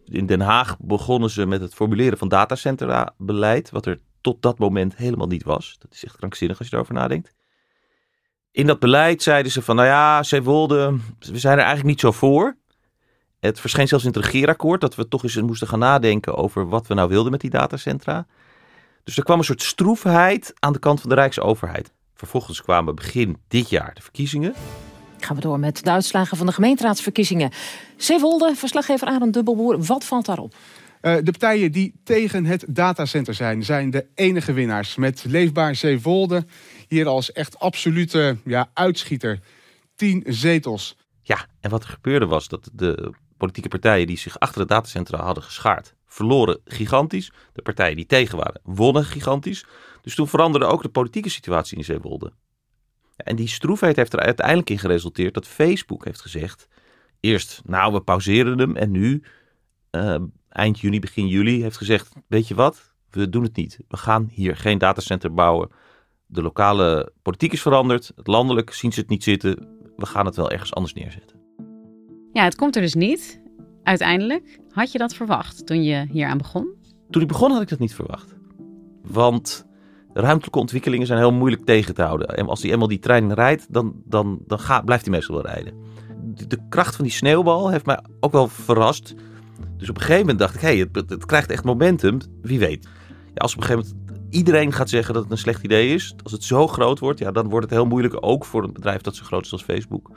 In 0.05 0.26
Den 0.26 0.40
Haag 0.40 0.76
begonnen 0.78 1.31
ze 1.31 1.47
met 1.47 1.61
het 1.61 1.75
formuleren 1.75 2.19
van 2.19 2.28
datacentra-beleid, 2.28 3.71
wat 3.71 3.87
er 3.87 3.99
tot 4.21 4.43
dat 4.43 4.59
moment 4.59 4.97
helemaal 4.97 5.26
niet 5.26 5.45
was. 5.45 5.76
Dat 5.78 5.93
is 5.93 6.05
echt 6.05 6.17
krankzinnig 6.17 6.59
als 6.59 6.69
je 6.69 6.75
erover 6.75 6.95
nadenkt. 6.95 7.37
In 8.59 8.67
dat 8.67 8.79
beleid 8.79 9.23
zeiden 9.23 9.53
ze 9.53 9.62
van, 9.62 9.77
nou 9.77 9.88
ja, 9.88 10.23
Zeewolde, 10.23 10.99
we 11.19 11.38
zijn 11.38 11.53
er 11.53 11.65
eigenlijk 11.65 11.88
niet 11.88 12.00
zo 12.00 12.12
voor. 12.12 12.57
Het 13.41 13.61
verscheen 13.61 13.88
zelfs 13.88 14.05
in 14.05 14.12
het 14.12 14.25
regeerakkoord 14.25 14.81
dat 14.81 14.95
we 14.95 15.09
toch 15.09 15.23
eens 15.23 15.41
moesten 15.41 15.69
gaan 15.69 15.79
nadenken 15.79 16.37
over 16.37 16.69
wat 16.69 16.87
we 16.87 16.95
nou 16.95 17.09
wilden 17.09 17.31
met 17.31 17.41
die 17.41 17.50
datacentra. 17.50 18.27
Dus 19.05 19.17
er 19.17 19.23
kwam 19.23 19.38
een 19.38 19.45
soort 19.45 19.62
stroefheid 19.62 20.55
aan 20.59 20.73
de 20.73 20.79
kant 20.79 21.00
van 21.00 21.09
de 21.09 21.15
Rijksoverheid. 21.15 21.93
Vervolgens 22.15 22.62
kwamen 22.62 22.95
begin 22.95 23.37
dit 23.49 23.71
jaar 23.71 23.95
de 23.95 24.03
verkiezingen. 24.03 24.55
Gaan 25.19 25.37
we 25.37 25.43
door 25.43 25.59
met 25.59 25.85
de 25.85 25.91
uitslagen 25.91 26.37
van 26.37 26.47
de 26.47 26.53
gemeenteraadsverkiezingen. 26.53 27.50
Zeewolde, 27.97 28.55
verslaggever 28.55 29.09
Arend 29.09 29.33
Dubbelboer, 29.33 29.83
wat 29.83 30.05
valt 30.05 30.27
daarop? 30.27 30.55
Uh, 31.03 31.15
de 31.17 31.31
partijen 31.31 31.73
die 31.73 31.95
tegen 32.05 32.45
het 32.45 32.65
datacenter 32.69 33.35
zijn, 33.35 33.65
zijn 33.65 33.91
de 33.91 34.07
enige 34.15 34.53
winnaars. 34.53 34.97
Met 34.97 35.25
Leefbaar 35.27 35.75
Zeewolde 35.75 36.45
hier 36.88 37.07
als 37.07 37.33
echt 37.33 37.59
absolute 37.59 38.37
ja, 38.45 38.71
uitschieter. 38.75 39.40
Tien 39.97 40.25
zetels. 40.26 40.97
Ja, 41.23 41.47
en 41.61 41.71
wat 41.71 41.83
er 41.83 41.88
gebeurde 41.88 42.26
was 42.26 42.49
dat 42.49 42.71
de 42.73 43.14
politieke 43.37 43.68
partijen 43.68 44.07
die 44.07 44.18
zich 44.18 44.38
achter 44.38 44.61
het 44.61 44.68
datacentra 44.68 45.25
hadden 45.25 45.42
geschaard, 45.42 45.95
verloren 46.07 46.61
gigantisch. 46.64 47.33
De 47.52 47.62
partijen 47.62 47.97
die 47.97 48.07
tegen 48.07 48.37
waren, 48.38 48.61
wonnen 48.64 49.04
gigantisch. 49.04 49.66
Dus 50.02 50.14
toen 50.14 50.28
veranderde 50.28 50.66
ook 50.66 50.83
de 50.83 50.88
politieke 50.88 51.28
situatie 51.28 51.76
in 51.76 51.85
Zeewolde. 51.85 52.33
En 53.16 53.37
die 53.37 53.49
stroefheid 53.49 53.97
heeft 53.97 54.12
er 54.12 54.21
uiteindelijk 54.21 54.71
in 54.71 54.78
geresulteerd 54.78 55.35
dat 55.35 55.47
Facebook 55.47 56.04
heeft 56.04 56.21
gezegd: 56.21 56.68
eerst, 57.21 57.62
nou, 57.64 57.92
we 57.92 58.00
pauzeren 58.00 58.59
hem. 58.59 58.76
En 58.76 58.90
nu, 58.90 59.23
uh, 59.90 60.16
eind 60.49 60.80
juni, 60.80 61.00
begin 61.00 61.28
juli, 61.28 61.62
heeft 61.62 61.76
gezegd: 61.76 62.12
Weet 62.26 62.49
je 62.49 62.54
wat? 62.54 62.95
We 63.11 63.28
doen 63.28 63.42
het 63.42 63.57
niet. 63.57 63.78
We 63.88 63.97
gaan 63.97 64.28
hier 64.33 64.57
geen 64.57 64.78
datacenter 64.78 65.35
bouwen. 65.35 65.71
De 66.30 66.42
lokale 66.42 67.12
politiek 67.23 67.52
is 67.52 67.62
veranderd. 67.62 68.12
Het 68.16 68.26
landelijk 68.26 68.73
zien 68.73 68.92
ze 68.92 69.00
het 69.00 69.08
niet 69.08 69.23
zitten. 69.23 69.68
We 69.97 70.06
gaan 70.06 70.26
het 70.26 70.37
wel 70.37 70.50
ergens 70.50 70.75
anders 70.75 70.94
neerzetten. 70.94 71.37
Ja, 72.32 72.44
het 72.44 72.56
komt 72.56 72.76
er 72.76 72.82
dus 72.82 72.94
niet. 72.94 73.40
Uiteindelijk. 73.82 74.58
Had 74.70 74.92
je 74.92 74.99
dat 74.99 75.14
verwacht 75.14 75.66
toen 75.66 75.82
je 75.82 76.06
hier 76.11 76.26
aan 76.26 76.38
begon? 76.38 76.75
Toen 77.11 77.23
ik 77.23 77.28
begon 77.28 77.50
had 77.50 77.62
ik 77.62 77.68
dat 77.68 77.78
niet 77.78 77.94
verwacht. 77.94 78.35
Want 79.02 79.66
ruimtelijke 80.12 80.58
ontwikkelingen 80.58 81.06
zijn 81.06 81.18
heel 81.18 81.32
moeilijk 81.32 81.64
tegen 81.64 81.94
te 81.94 82.02
houden. 82.02 82.28
En 82.28 82.49
als 82.49 82.61
die 82.61 82.73
eenmaal 82.73 82.88
die 82.88 82.99
trein 82.99 83.35
rijdt, 83.35 83.73
dan, 83.73 84.02
dan, 84.04 84.38
dan 84.47 84.58
gaat, 84.58 84.85
blijft 84.85 85.04
hij 85.04 85.14
meestal 85.14 85.35
wel 85.35 85.47
rijden. 85.47 85.75
De, 86.35 86.47
de, 86.47 86.58
kracht 86.68 86.97
van 86.97 87.04
die 87.04 87.14
sneeuwbal 87.14 87.70
heeft 87.70 87.87
mij 87.87 88.00
ook 88.20 88.32
wel 88.32 88.49
verrast. 88.49 89.14
Dus 89.76 89.88
op 89.88 89.94
een 89.94 90.02
gegeven 90.02 90.20
moment 90.20 90.38
dacht 90.38 90.54
ik, 90.54 90.61
hé, 90.61 90.68
hey, 90.68 90.88
het, 90.92 91.11
het, 91.11 91.26
krijgt 91.26 91.50
echt 91.50 91.64
momentum. 91.64 92.18
Wie 92.42 92.58
weet. 92.58 92.88
Ja, 93.26 93.35
als 93.35 93.54
op 93.54 93.61
een 93.61 93.66
gegeven 93.66 93.88
moment 93.90 94.08
iedereen 94.30 94.73
gaat 94.73 94.88
zeggen 94.88 95.14
dat 95.14 95.23
het 95.23 95.32
een 95.32 95.38
slecht 95.38 95.64
idee 95.64 95.94
is, 95.94 96.14
als 96.23 96.32
het 96.32 96.44
zo 96.44 96.66
groot 96.66 96.99
wordt, 96.99 97.18
ja, 97.18 97.30
dan 97.30 97.49
wordt 97.49 97.64
het 97.64 97.75
heel 97.75 97.87
moeilijk 97.87 98.16
ook 98.20 98.44
voor 98.44 98.64
een 98.64 98.73
bedrijf 98.73 99.00
dat 99.00 99.16
zo 99.16 99.25
groot 99.25 99.44
is 99.44 99.52
als 99.52 99.62
Facebook, 99.62 100.11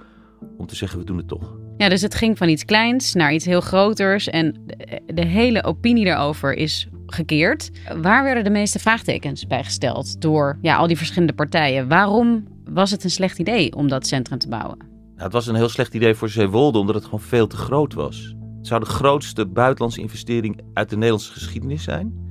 om 0.57 0.65
te 0.65 0.75
zeggen 0.75 0.99
we 0.99 1.05
doen 1.05 1.17
het 1.17 1.27
toch. 1.27 1.57
Ja, 1.77 1.89
dus 1.89 2.01
het 2.01 2.15
ging 2.15 2.37
van 2.37 2.49
iets 2.49 2.65
kleins 2.65 3.13
naar 3.13 3.33
iets 3.33 3.45
heel 3.45 3.61
groters 3.61 4.29
en 4.29 4.65
de 5.05 5.25
hele 5.25 5.63
opinie 5.63 6.05
daarover 6.05 6.53
is 6.53 6.87
gekeerd. 7.05 7.71
Waar 8.01 8.23
werden 8.23 8.43
de 8.43 8.49
meeste 8.49 8.79
vraagtekens 8.79 9.47
bij 9.47 9.63
gesteld 9.63 10.21
door 10.21 10.57
ja, 10.61 10.75
al 10.75 10.87
die 10.87 10.97
verschillende 10.97 11.33
partijen? 11.33 11.87
Waarom 11.87 12.47
was 12.71 12.91
het 12.91 13.03
een 13.03 13.09
slecht 13.09 13.39
idee 13.39 13.75
om 13.75 13.87
dat 13.87 14.07
centrum 14.07 14.39
te 14.39 14.49
bouwen? 14.49 14.77
Nou, 14.77 15.23
het 15.23 15.33
was 15.33 15.47
een 15.47 15.55
heel 15.55 15.69
slecht 15.69 15.93
idee 15.93 16.15
voor 16.15 16.29
Zeewolde 16.29 16.79
omdat 16.79 16.95
het 16.95 17.03
gewoon 17.03 17.19
veel 17.19 17.47
te 17.47 17.57
groot 17.57 17.93
was. 17.93 18.35
Het 18.57 18.67
zou 18.67 18.79
de 18.79 18.89
grootste 18.89 19.45
buitenlandse 19.45 20.01
investering 20.01 20.61
uit 20.73 20.89
de 20.89 20.95
Nederlandse 20.95 21.31
geschiedenis 21.31 21.83
zijn. 21.83 22.30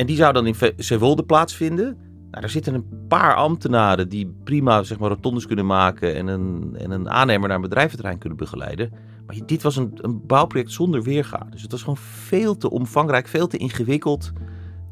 En 0.00 0.06
die 0.06 0.16
zou 0.16 0.32
dan 0.32 0.46
in 0.46 0.54
Zeewolde 0.76 1.22
plaatsvinden. 1.22 1.84
Nou, 2.30 2.40
daar 2.40 2.50
zitten 2.50 2.74
een 2.74 3.06
paar 3.08 3.34
ambtenaren 3.34 4.08
die 4.08 4.34
prima 4.44 4.82
zeg 4.82 4.98
maar, 4.98 5.08
rotondes 5.08 5.46
kunnen 5.46 5.66
maken 5.66 6.14
en 6.14 6.26
een, 6.26 6.76
en 6.78 6.90
een 6.90 7.10
aannemer 7.10 7.48
naar 7.48 7.56
een 7.56 7.62
bedrijventerrein 7.62 8.18
kunnen 8.18 8.38
begeleiden. 8.38 8.92
Maar 9.26 9.36
dit 9.46 9.62
was 9.62 9.76
een, 9.76 9.90
een 9.94 10.26
bouwproject 10.26 10.72
zonder 10.72 11.02
weerga. 11.02 11.46
Dus 11.50 11.62
het 11.62 11.70
was 11.70 11.80
gewoon 11.80 11.96
veel 11.96 12.56
te 12.56 12.70
omvangrijk, 12.70 13.28
veel 13.28 13.46
te 13.46 13.56
ingewikkeld. 13.56 14.32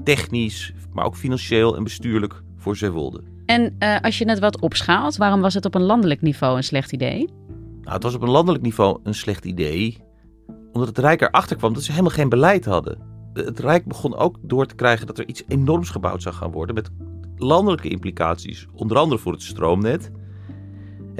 Technisch, 0.04 0.74
maar 0.92 1.04
ook 1.04 1.16
financieel 1.16 1.76
en 1.76 1.82
bestuurlijk 1.82 2.42
voor 2.56 2.76
Zeewolde. 2.76 3.22
En 3.46 3.76
uh, 3.78 4.00
als 4.00 4.18
je 4.18 4.28
het 4.28 4.38
wat 4.38 4.60
opschaalt, 4.60 5.16
waarom 5.16 5.40
was 5.40 5.54
het 5.54 5.64
op 5.64 5.74
een 5.74 5.82
landelijk 5.82 6.22
niveau 6.22 6.56
een 6.56 6.64
slecht 6.64 6.92
idee? 6.92 7.28
Nou, 7.80 7.94
het 7.94 8.02
was 8.02 8.14
op 8.14 8.22
een 8.22 8.30
landelijk 8.30 8.64
niveau 8.64 9.00
een 9.02 9.14
slecht 9.14 9.44
idee. 9.44 9.98
Omdat 10.72 10.88
het 10.88 10.98
Rijk 10.98 11.20
erachter 11.20 11.56
kwam 11.56 11.72
dat 11.72 11.82
ze 11.82 11.90
helemaal 11.90 12.12
geen 12.12 12.28
beleid 12.28 12.64
hadden. 12.64 13.17
Het 13.32 13.58
Rijk 13.58 13.84
begon 13.84 14.16
ook 14.16 14.36
door 14.42 14.66
te 14.66 14.74
krijgen 14.74 15.06
dat 15.06 15.18
er 15.18 15.28
iets 15.28 15.42
enorms 15.48 15.90
gebouwd 15.90 16.22
zou 16.22 16.34
gaan 16.34 16.50
worden. 16.50 16.74
Met 16.74 16.90
landelijke 17.36 17.88
implicaties. 17.88 18.66
Onder 18.72 18.96
andere 18.96 19.20
voor 19.20 19.32
het 19.32 19.42
stroomnet 19.42 20.10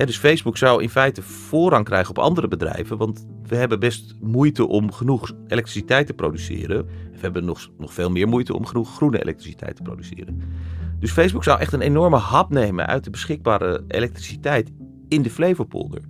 dus 0.07 0.19
Facebook 0.19 0.57
zou 0.57 0.83
in 0.83 0.91
feite 0.91 1.23
voorrang 1.23 1.85
krijgen 1.85 2.11
op 2.11 2.19
andere 2.19 2.49
bedrijven, 2.49 2.97
want 2.97 3.27
we 3.43 3.57
hebben 3.57 3.81
best 3.81 4.15
moeite 4.21 4.67
om 4.67 4.93
genoeg 4.93 5.33
elektriciteit 5.47 6.07
te 6.07 6.15
produceren. 6.15 6.87
We 6.87 7.19
hebben 7.21 7.45
nog, 7.45 7.69
nog 7.79 7.93
veel 7.93 8.11
meer 8.11 8.29
moeite 8.29 8.55
om 8.55 8.67
genoeg 8.67 8.95
groene 8.95 9.21
elektriciteit 9.21 9.77
te 9.77 9.83
produceren. 9.83 10.43
Dus 10.99 11.11
Facebook 11.11 11.45
zou 11.45 11.61
echt 11.61 11.73
een 11.73 11.81
enorme 11.81 12.17
hap 12.17 12.51
nemen 12.51 12.87
uit 12.87 13.05
de 13.05 13.11
beschikbare 13.11 13.85
elektriciteit 13.89 14.73
in 15.09 15.23
de 15.23 15.31
Flevopolder. 15.31 16.01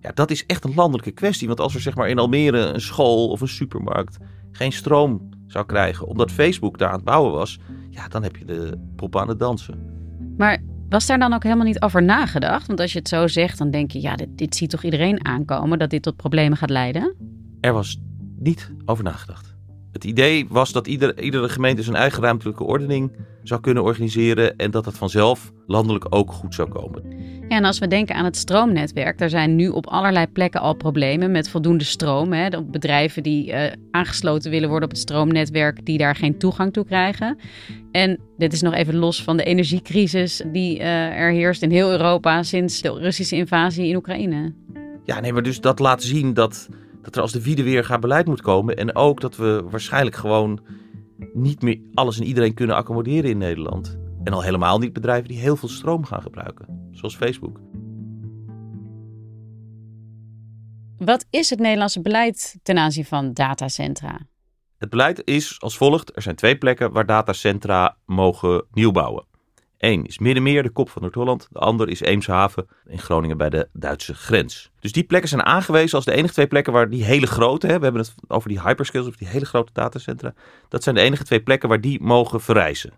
Ja, 0.00 0.12
dat 0.12 0.30
is 0.30 0.46
echt 0.46 0.64
een 0.64 0.74
landelijke 0.74 1.10
kwestie, 1.10 1.46
want 1.46 1.60
als 1.60 1.74
er 1.74 1.80
zeg 1.80 1.94
maar 1.94 2.08
in 2.08 2.18
Almere 2.18 2.58
een 2.58 2.80
school 2.80 3.28
of 3.28 3.40
een 3.40 3.48
supermarkt 3.48 4.18
geen 4.52 4.72
stroom 4.72 5.28
zou 5.48 5.66
krijgen 5.66 6.06
omdat 6.06 6.30
Facebook 6.30 6.78
daar 6.78 6.88
aan 6.88 6.94
het 6.94 7.04
bouwen 7.04 7.32
was, 7.32 7.58
ja, 7.90 8.08
dan 8.08 8.22
heb 8.22 8.36
je 8.36 8.44
de 8.44 8.78
pop 8.96 9.16
aan 9.16 9.28
het 9.28 9.38
dansen. 9.38 9.96
Maar 10.36 10.62
was 10.88 11.06
daar 11.06 11.18
dan 11.18 11.32
ook 11.32 11.42
helemaal 11.42 11.64
niet 11.64 11.82
over 11.82 12.02
nagedacht? 12.02 12.66
Want 12.66 12.80
als 12.80 12.92
je 12.92 12.98
het 12.98 13.08
zo 13.08 13.26
zegt, 13.26 13.58
dan 13.58 13.70
denk 13.70 13.90
je, 13.90 14.00
ja, 14.00 14.16
dit, 14.16 14.38
dit 14.38 14.54
ziet 14.56 14.70
toch 14.70 14.82
iedereen 14.82 15.24
aankomen 15.24 15.78
dat 15.78 15.90
dit 15.90 16.02
tot 16.02 16.16
problemen 16.16 16.58
gaat 16.58 16.70
leiden? 16.70 17.14
Er 17.60 17.72
was 17.72 18.00
niet 18.38 18.72
over 18.84 19.04
nagedacht. 19.04 19.57
Het 19.98 20.06
idee 20.06 20.46
was 20.48 20.72
dat 20.72 20.86
ieder, 20.86 21.20
iedere 21.20 21.48
gemeente 21.48 21.82
zijn 21.82 21.96
eigen 21.96 22.22
ruimtelijke 22.22 22.64
ordening 22.64 23.12
zou 23.42 23.60
kunnen 23.60 23.82
organiseren 23.82 24.56
en 24.56 24.70
dat 24.70 24.84
dat 24.84 24.98
vanzelf 24.98 25.52
landelijk 25.66 26.06
ook 26.08 26.32
goed 26.32 26.54
zou 26.54 26.68
komen. 26.68 27.02
Ja, 27.48 27.56
en 27.56 27.64
als 27.64 27.78
we 27.78 27.88
denken 27.88 28.14
aan 28.14 28.24
het 28.24 28.36
stroomnetwerk, 28.36 29.18
daar 29.18 29.28
zijn 29.28 29.56
nu 29.56 29.68
op 29.68 29.86
allerlei 29.86 30.26
plekken 30.26 30.60
al 30.60 30.74
problemen 30.74 31.30
met 31.30 31.48
voldoende 31.48 31.84
stroom. 31.84 32.32
Hè. 32.32 32.62
Bedrijven 32.64 33.22
die 33.22 33.48
uh, 33.48 33.62
aangesloten 33.90 34.50
willen 34.50 34.68
worden 34.68 34.88
op 34.88 34.94
het 34.94 35.02
stroomnetwerk, 35.02 35.86
die 35.86 35.98
daar 35.98 36.16
geen 36.16 36.38
toegang 36.38 36.72
toe 36.72 36.84
krijgen. 36.84 37.38
En 37.92 38.18
dit 38.36 38.52
is 38.52 38.62
nog 38.62 38.74
even 38.74 38.96
los 38.96 39.22
van 39.22 39.36
de 39.36 39.44
energiecrisis 39.44 40.42
die 40.52 40.78
uh, 40.78 40.84
er 41.20 41.30
heerst 41.30 41.62
in 41.62 41.70
heel 41.70 41.90
Europa 41.90 42.42
sinds 42.42 42.80
de 42.80 42.92
Russische 42.92 43.36
invasie 43.36 43.88
in 43.88 43.96
Oekraïne. 43.96 44.54
Ja, 45.04 45.20
nee, 45.20 45.32
maar 45.32 45.42
dus 45.42 45.60
dat 45.60 45.78
laat 45.78 46.02
zien 46.02 46.34
dat 46.34 46.68
dat 47.08 47.16
er 47.16 47.22
als 47.22 47.32
de 47.32 47.42
wiede 47.42 47.62
weer 47.62 47.84
gaat 47.84 48.00
beleid 48.00 48.26
moet 48.26 48.40
komen. 48.40 48.76
En 48.76 48.94
ook 48.94 49.20
dat 49.20 49.36
we 49.36 49.64
waarschijnlijk 49.70 50.16
gewoon 50.16 50.60
niet 51.32 51.62
meer 51.62 51.80
alles 51.94 52.18
en 52.18 52.24
iedereen 52.24 52.54
kunnen 52.54 52.76
accommoderen 52.76 53.30
in 53.30 53.38
Nederland. 53.38 53.98
En 54.24 54.32
al 54.32 54.42
helemaal 54.42 54.78
niet 54.78 54.92
bedrijven 54.92 55.28
die 55.28 55.38
heel 55.38 55.56
veel 55.56 55.68
stroom 55.68 56.04
gaan 56.04 56.22
gebruiken, 56.22 56.88
zoals 56.90 57.16
Facebook. 57.16 57.60
Wat 60.96 61.26
is 61.30 61.50
het 61.50 61.58
Nederlandse 61.58 62.00
beleid 62.00 62.58
ten 62.62 62.78
aanzien 62.78 63.04
van 63.04 63.32
datacentra? 63.32 64.18
Het 64.78 64.90
beleid 64.90 65.22
is 65.24 65.60
als 65.60 65.76
volgt: 65.76 66.16
er 66.16 66.22
zijn 66.22 66.36
twee 66.36 66.58
plekken 66.58 66.92
waar 66.92 67.06
datacentra 67.06 67.96
mogen 68.04 68.66
nieuwbouwen. 68.70 69.27
Eén 69.78 70.06
is 70.06 70.18
Middenmeer, 70.18 70.62
de 70.62 70.70
kop 70.70 70.90
van 70.90 71.02
Noord-Holland. 71.02 71.48
De 71.50 71.58
ander 71.58 71.88
is 71.88 72.00
Eemshaven 72.00 72.68
in 72.86 72.98
Groningen 72.98 73.36
bij 73.36 73.50
de 73.50 73.68
Duitse 73.72 74.14
grens. 74.14 74.70
Dus 74.80 74.92
die 74.92 75.04
plekken 75.04 75.28
zijn 75.28 75.42
aangewezen 75.42 75.96
als 75.96 76.04
de 76.04 76.12
enige 76.12 76.32
twee 76.32 76.46
plekken 76.46 76.72
waar 76.72 76.90
die 76.90 77.04
hele 77.04 77.26
grote, 77.26 77.66
hè, 77.66 77.78
we 77.78 77.84
hebben 77.84 78.02
het 78.02 78.14
over 78.28 78.48
die 78.48 78.60
hyperscales, 78.60 79.08
of 79.08 79.16
die 79.16 79.28
hele 79.28 79.44
grote 79.44 79.72
datacentra. 79.72 80.34
Dat 80.68 80.82
zijn 80.82 80.94
de 80.94 81.00
enige 81.00 81.24
twee 81.24 81.42
plekken 81.42 81.68
waar 81.68 81.80
die 81.80 82.02
mogen 82.02 82.40
verrijzen. 82.40 82.92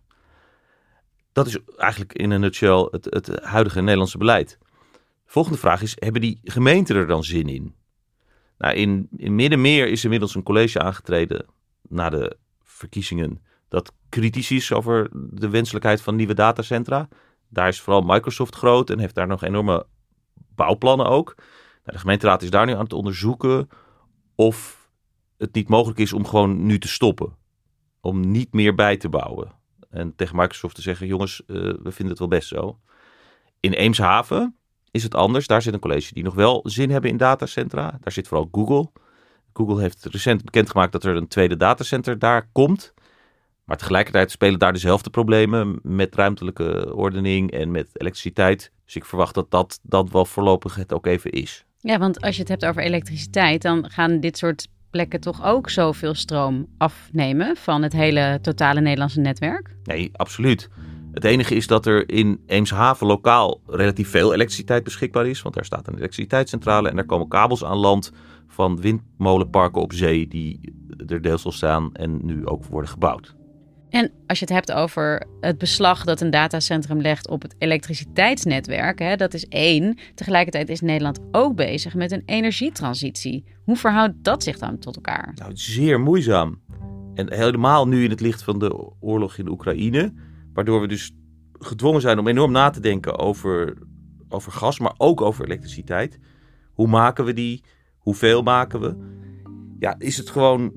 Dat 1.33 1.47
is 1.47 1.59
eigenlijk 1.77 2.13
in 2.13 2.31
een 2.31 2.41
nutshell 2.41 2.89
het, 2.91 3.05
het 3.05 3.43
huidige 3.43 3.81
Nederlandse 3.81 4.19
beleid. 4.19 4.59
De 4.93 4.99
volgende 5.27 5.59
vraag 5.59 5.83
is, 5.83 5.97
hebben 5.99 6.21
die 6.21 6.41
gemeenten 6.45 6.97
er 6.97 7.07
dan 7.07 7.25
zin 7.25 7.49
in? 7.49 7.75
Nou, 8.59 8.75
in, 8.75 9.09
in 9.17 9.35
Middenmeer 9.35 9.89
is 9.89 10.05
inmiddels 10.05 10.35
een 10.35 10.43
college 10.43 10.81
aangetreden 10.81 11.47
na 11.89 12.11
de 12.11 12.37
verkiezingen 12.65 13.43
dat 13.71 13.93
kritisch 14.09 14.51
is 14.51 14.73
over 14.73 15.09
de 15.13 15.49
wenselijkheid 15.49 16.01
van 16.01 16.17
nieuwe 16.17 16.35
datacentra. 16.35 17.09
Daar 17.49 17.69
is 17.69 17.81
vooral 17.81 18.03
Microsoft 18.03 18.55
groot 18.55 18.91
en 18.91 18.99
heeft 18.99 19.15
daar 19.15 19.27
nog 19.27 19.43
enorme 19.43 19.87
bouwplannen 20.55 21.07
ook. 21.07 21.35
Nou, 21.37 21.47
de 21.85 21.99
gemeenteraad 21.99 22.43
is 22.43 22.51
daar 22.51 22.67
nu 22.67 22.73
aan 22.73 22.83
het 22.83 22.93
onderzoeken 22.93 23.69
of 24.35 24.89
het 25.37 25.55
niet 25.55 25.69
mogelijk 25.69 25.99
is 25.99 26.13
om 26.13 26.27
gewoon 26.27 26.67
nu 26.67 26.79
te 26.79 26.89
stoppen. 26.89 27.37
Om 28.01 28.31
niet 28.31 28.53
meer 28.53 28.75
bij 28.75 28.97
te 28.97 29.09
bouwen. 29.09 29.53
En 29.91 30.15
tegen 30.17 30.37
Microsoft 30.37 30.75
te 30.75 30.83
zeggen, 30.83 31.07
jongens, 31.07 31.43
uh, 31.47 31.57
we 31.57 31.93
vinden 31.93 32.09
het 32.09 32.19
wel 32.19 32.29
best 32.29 32.49
zo. 32.49 32.79
In 33.61 33.73
Eemshaven 33.73 34.57
is 34.91 35.03
het 35.03 35.15
anders. 35.15 35.47
Daar 35.47 35.63
zit 35.63 35.75
een 35.75 35.81
college 35.81 36.15
die 36.15 36.25
nog 36.25 36.35
wel 36.35 36.61
zin 36.65 36.91
hebben 36.91 37.11
in 37.11 37.17
datacentra. 37.17 37.99
Daar 38.01 38.13
zit 38.13 38.29
vooral 38.29 38.49
Google. 38.53 38.91
Google 39.53 39.81
heeft 39.81 40.05
recent 40.05 40.45
bekendgemaakt 40.45 40.93
dat 40.93 41.05
er 41.05 41.17
een 41.17 41.29
tweede 41.29 41.57
datacenter 41.57 42.19
daar 42.19 42.49
komt. 42.53 42.95
Maar 43.71 43.79
tegelijkertijd 43.79 44.31
spelen 44.31 44.59
daar 44.59 44.73
dezelfde 44.73 45.11
problemen 45.11 45.79
met 45.83 46.15
ruimtelijke 46.15 46.95
ordening 46.95 47.51
en 47.51 47.71
met 47.71 47.89
elektriciteit. 47.93 48.73
Dus 48.85 48.97
ik 48.97 49.05
verwacht 49.05 49.35
dat 49.35 49.51
dat, 49.51 49.81
dat 49.83 50.11
wel 50.11 50.25
voorlopig 50.25 50.75
het 50.75 50.93
ook 50.93 51.07
even 51.07 51.31
is. 51.31 51.65
Ja, 51.79 51.99
want 51.99 52.21
als 52.21 52.35
je 52.35 52.41
het 52.41 52.51
hebt 52.51 52.65
over 52.65 52.83
elektriciteit, 52.83 53.63
dan 53.63 53.91
gaan 53.91 54.21
dit 54.21 54.39
soort 54.39 54.69
plekken 54.91 55.21
toch 55.21 55.45
ook 55.45 55.71
zoveel 55.71 56.15
stroom 56.15 56.67
afnemen 56.79 57.57
van 57.57 57.83
het 57.83 57.93
hele 57.93 58.39
totale 58.43 58.81
Nederlandse 58.81 59.21
netwerk? 59.21 59.77
Nee, 59.85 60.11
absoluut. 60.13 60.69
Het 61.13 61.25
enige 61.25 61.55
is 61.55 61.67
dat 61.67 61.87
er 61.87 62.09
in 62.09 62.43
Eemshaven 62.47 63.07
lokaal 63.07 63.61
relatief 63.67 64.11
veel 64.11 64.35
elektriciteit 64.35 64.85
beschikbaar 64.85 65.27
is. 65.27 65.43
Want 65.43 65.55
daar 65.55 65.65
staat 65.65 65.87
een 65.87 65.97
elektriciteitscentrale 65.97 66.89
en 66.89 66.97
daar 66.97 67.05
komen 67.07 67.29
kabels 67.29 67.65
aan 67.65 67.79
land 67.79 68.13
van 68.49 68.81
windmolenparken 68.81 69.83
op 69.83 69.93
zee 69.93 70.29
die 70.29 70.75
er 71.07 71.23
deels 71.23 71.45
al 71.45 71.53
staan 71.53 71.95
en 71.95 72.27
nu 72.27 72.47
ook 72.47 72.65
worden 72.65 72.91
gebouwd. 72.91 73.39
En 73.91 74.11
als 74.27 74.39
je 74.39 74.45
het 74.45 74.55
hebt 74.55 74.73
over 74.73 75.27
het 75.41 75.59
beslag 75.59 76.05
dat 76.05 76.21
een 76.21 76.31
datacentrum 76.31 77.01
legt 77.01 77.29
op 77.29 77.43
het 77.43 77.55
elektriciteitsnetwerk, 77.59 78.99
hè, 78.99 79.17
dat 79.17 79.35
is 79.35 79.47
één. 79.47 79.99
Tegelijkertijd 80.15 80.69
is 80.69 80.81
Nederland 80.81 81.21
ook 81.31 81.57
bezig 81.57 81.95
met 81.95 82.13
een 82.13 82.23
energietransitie. 82.27 83.45
Hoe 83.65 83.77
verhoudt 83.77 84.15
dat 84.23 84.43
zich 84.43 84.59
dan 84.59 84.79
tot 84.79 84.97
elkaar? 84.97 85.33
Nou, 85.35 85.51
zeer 85.55 86.01
moeizaam. 86.01 86.61
En 87.15 87.33
helemaal 87.33 87.89
nu 87.89 88.05
in 88.05 88.11
het 88.11 88.21
licht 88.21 88.43
van 88.43 88.59
de 88.59 88.93
oorlog 89.01 89.37
in 89.37 89.49
Oekraïne, 89.49 90.13
waardoor 90.53 90.81
we 90.81 90.89
dus 90.89 91.13
gedwongen 91.53 92.01
zijn 92.01 92.19
om 92.19 92.29
enorm 92.29 92.53
na 92.53 92.71
te 92.71 92.81
denken 92.81 93.19
over, 93.19 93.77
over 94.29 94.53
gas, 94.53 94.79
maar 94.79 94.95
ook 94.97 95.21
over 95.21 95.45
elektriciteit. 95.45 96.19
Hoe 96.73 96.89
maken 96.89 97.25
we 97.25 97.33
die? 97.33 97.65
Hoeveel 97.99 98.43
maken 98.43 98.81
we? 98.81 98.97
Ja, 99.79 99.95
is 99.99 100.17
het 100.17 100.31
gewoon 100.31 100.73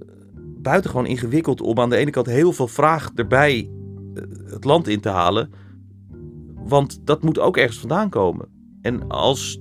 buitengewoon 0.63 1.05
ingewikkeld 1.05 1.62
om 1.62 1.79
aan 1.79 1.89
de 1.89 1.96
ene 1.96 2.12
kant 2.12 2.25
heel 2.25 2.53
veel 2.53 2.67
vraag 2.67 3.12
erbij 3.15 3.70
eh, 4.13 4.24
het 4.46 4.63
land 4.63 4.88
in 4.88 5.00
te 5.00 5.10
halen. 5.10 5.51
Want 6.53 7.05
dat 7.05 7.24
moet 7.24 7.39
ook 7.39 7.58
ergens 7.58 7.79
vandaan 7.79 8.10
komen. 8.10 8.48
En 8.82 9.08
als 9.08 9.60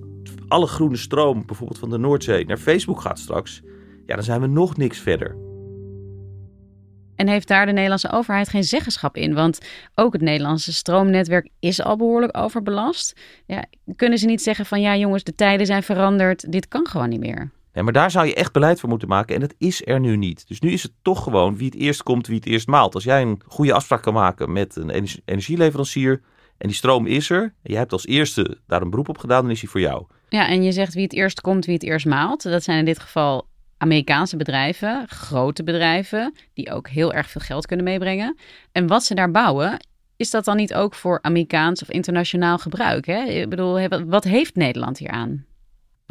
alle 0.49 0.67
groene 0.67 0.97
stroom, 0.97 1.47
bijvoorbeeld 1.47 1.79
van 1.79 1.91
de 1.91 1.99
Noordzee, 1.99 2.45
naar 2.45 2.57
Facebook 2.57 3.01
gaat 3.01 3.19
straks, 3.19 3.63
ja, 4.07 4.15
dan 4.15 4.25
zijn 4.25 4.41
we 4.41 4.47
nog 4.47 4.77
niks 4.77 4.99
verder. 4.99 5.37
En 7.17 7.29
heeft 7.29 7.49
daar 7.49 7.67
de 7.67 7.73
Nederlandse 7.73 8.11
overheid 8.11 8.49
geen 8.49 8.65
zeggenschap 8.65 9.17
in? 9.17 9.35
Want 9.35 9.59
ook 9.95 10.13
het 10.13 10.23
Nederlandse 10.23 10.73
stroomnetwerk 10.73 11.49
is 11.59 11.83
al 11.83 11.97
behoorlijk 11.97 12.37
overbelast. 12.37 13.21
Ja, 13.47 13.65
kunnen 13.97 14.19
ze 14.19 14.27
niet 14.27 14.43
zeggen 14.43 14.67
van 14.67 14.81
ja 14.81 14.97
jongens, 14.97 15.25
de 15.25 15.35
tijden 15.35 15.67
zijn 15.67 15.83
veranderd, 15.83 16.53
dit 16.53 16.69
kan 16.69 16.87
gewoon 16.87 17.09
niet 17.09 17.21
meer? 17.21 17.51
Nee, 17.73 17.85
maar 17.85 17.93
daar 17.93 18.11
zou 18.11 18.27
je 18.27 18.35
echt 18.35 18.53
beleid 18.53 18.81
voor 18.81 18.89
moeten 18.89 19.09
maken 19.09 19.35
en 19.35 19.41
dat 19.41 19.55
is 19.59 19.87
er 19.87 20.01
nu 20.01 20.17
niet. 20.17 20.49
Dus 20.49 20.61
nu 20.61 20.71
is 20.71 20.83
het 20.83 20.93
toch 21.03 21.23
gewoon 21.23 21.57
wie 21.57 21.67
het 21.67 21.79
eerst 21.79 22.03
komt, 22.03 22.27
wie 22.27 22.37
het 22.37 22.47
eerst 22.47 22.67
maalt. 22.67 22.95
Als 22.95 23.05
jij 23.05 23.23
een 23.23 23.41
goede 23.47 23.73
afspraak 23.73 24.03
kan 24.03 24.15
maken 24.15 24.53
met 24.53 24.77
een 24.77 24.91
energieleverancier 25.25 26.21
en 26.59 26.69
die 26.69 26.77
stroom 26.77 27.07
is 27.07 27.31
er, 27.31 27.43
en 27.43 27.53
jij 27.63 27.79
hebt 27.79 27.93
als 27.93 28.07
eerste 28.07 28.59
daar 28.67 28.83
een 28.83 28.91
beroep 28.91 29.09
op 29.09 29.19
gedaan, 29.19 29.43
dan 29.43 29.51
is 29.51 29.61
die 29.61 29.71
voor 29.71 29.81
jou. 29.81 30.07
Ja, 30.29 30.49
en 30.49 30.63
je 30.63 30.73
zegt 30.73 30.95
wie 30.95 31.03
het 31.03 31.13
eerst 31.13 31.41
komt, 31.41 31.65
wie 31.65 31.75
het 31.75 31.83
eerst 31.83 32.07
maalt. 32.07 32.43
Dat 32.43 32.63
zijn 32.63 32.79
in 32.79 32.85
dit 32.85 32.99
geval 32.99 33.47
Amerikaanse 33.79 34.37
bedrijven, 34.37 35.09
grote 35.09 35.63
bedrijven, 35.63 36.35
die 36.55 36.71
ook 36.71 36.89
heel 36.89 37.13
erg 37.13 37.31
veel 37.31 37.41
geld 37.41 37.67
kunnen 37.67 37.85
meebrengen. 37.85 38.37
En 38.73 38.87
wat 38.87 39.05
ze 39.05 39.15
daar 39.15 39.31
bouwen, 39.31 39.87
is 40.17 40.31
dat 40.31 40.45
dan 40.45 40.57
niet 40.57 40.75
ook 40.75 40.95
voor 40.95 41.19
Amerikaans 41.23 41.83
of 41.83 41.91
internationaal 41.91 42.59
gebruik? 42.59 43.07
Hè? 43.07 43.23
Ik 43.25 43.49
bedoel, 43.49 43.89
wat 43.89 44.25
heeft 44.25 44.55
Nederland 44.55 44.99
hier 44.99 45.11
aan? 45.11 45.45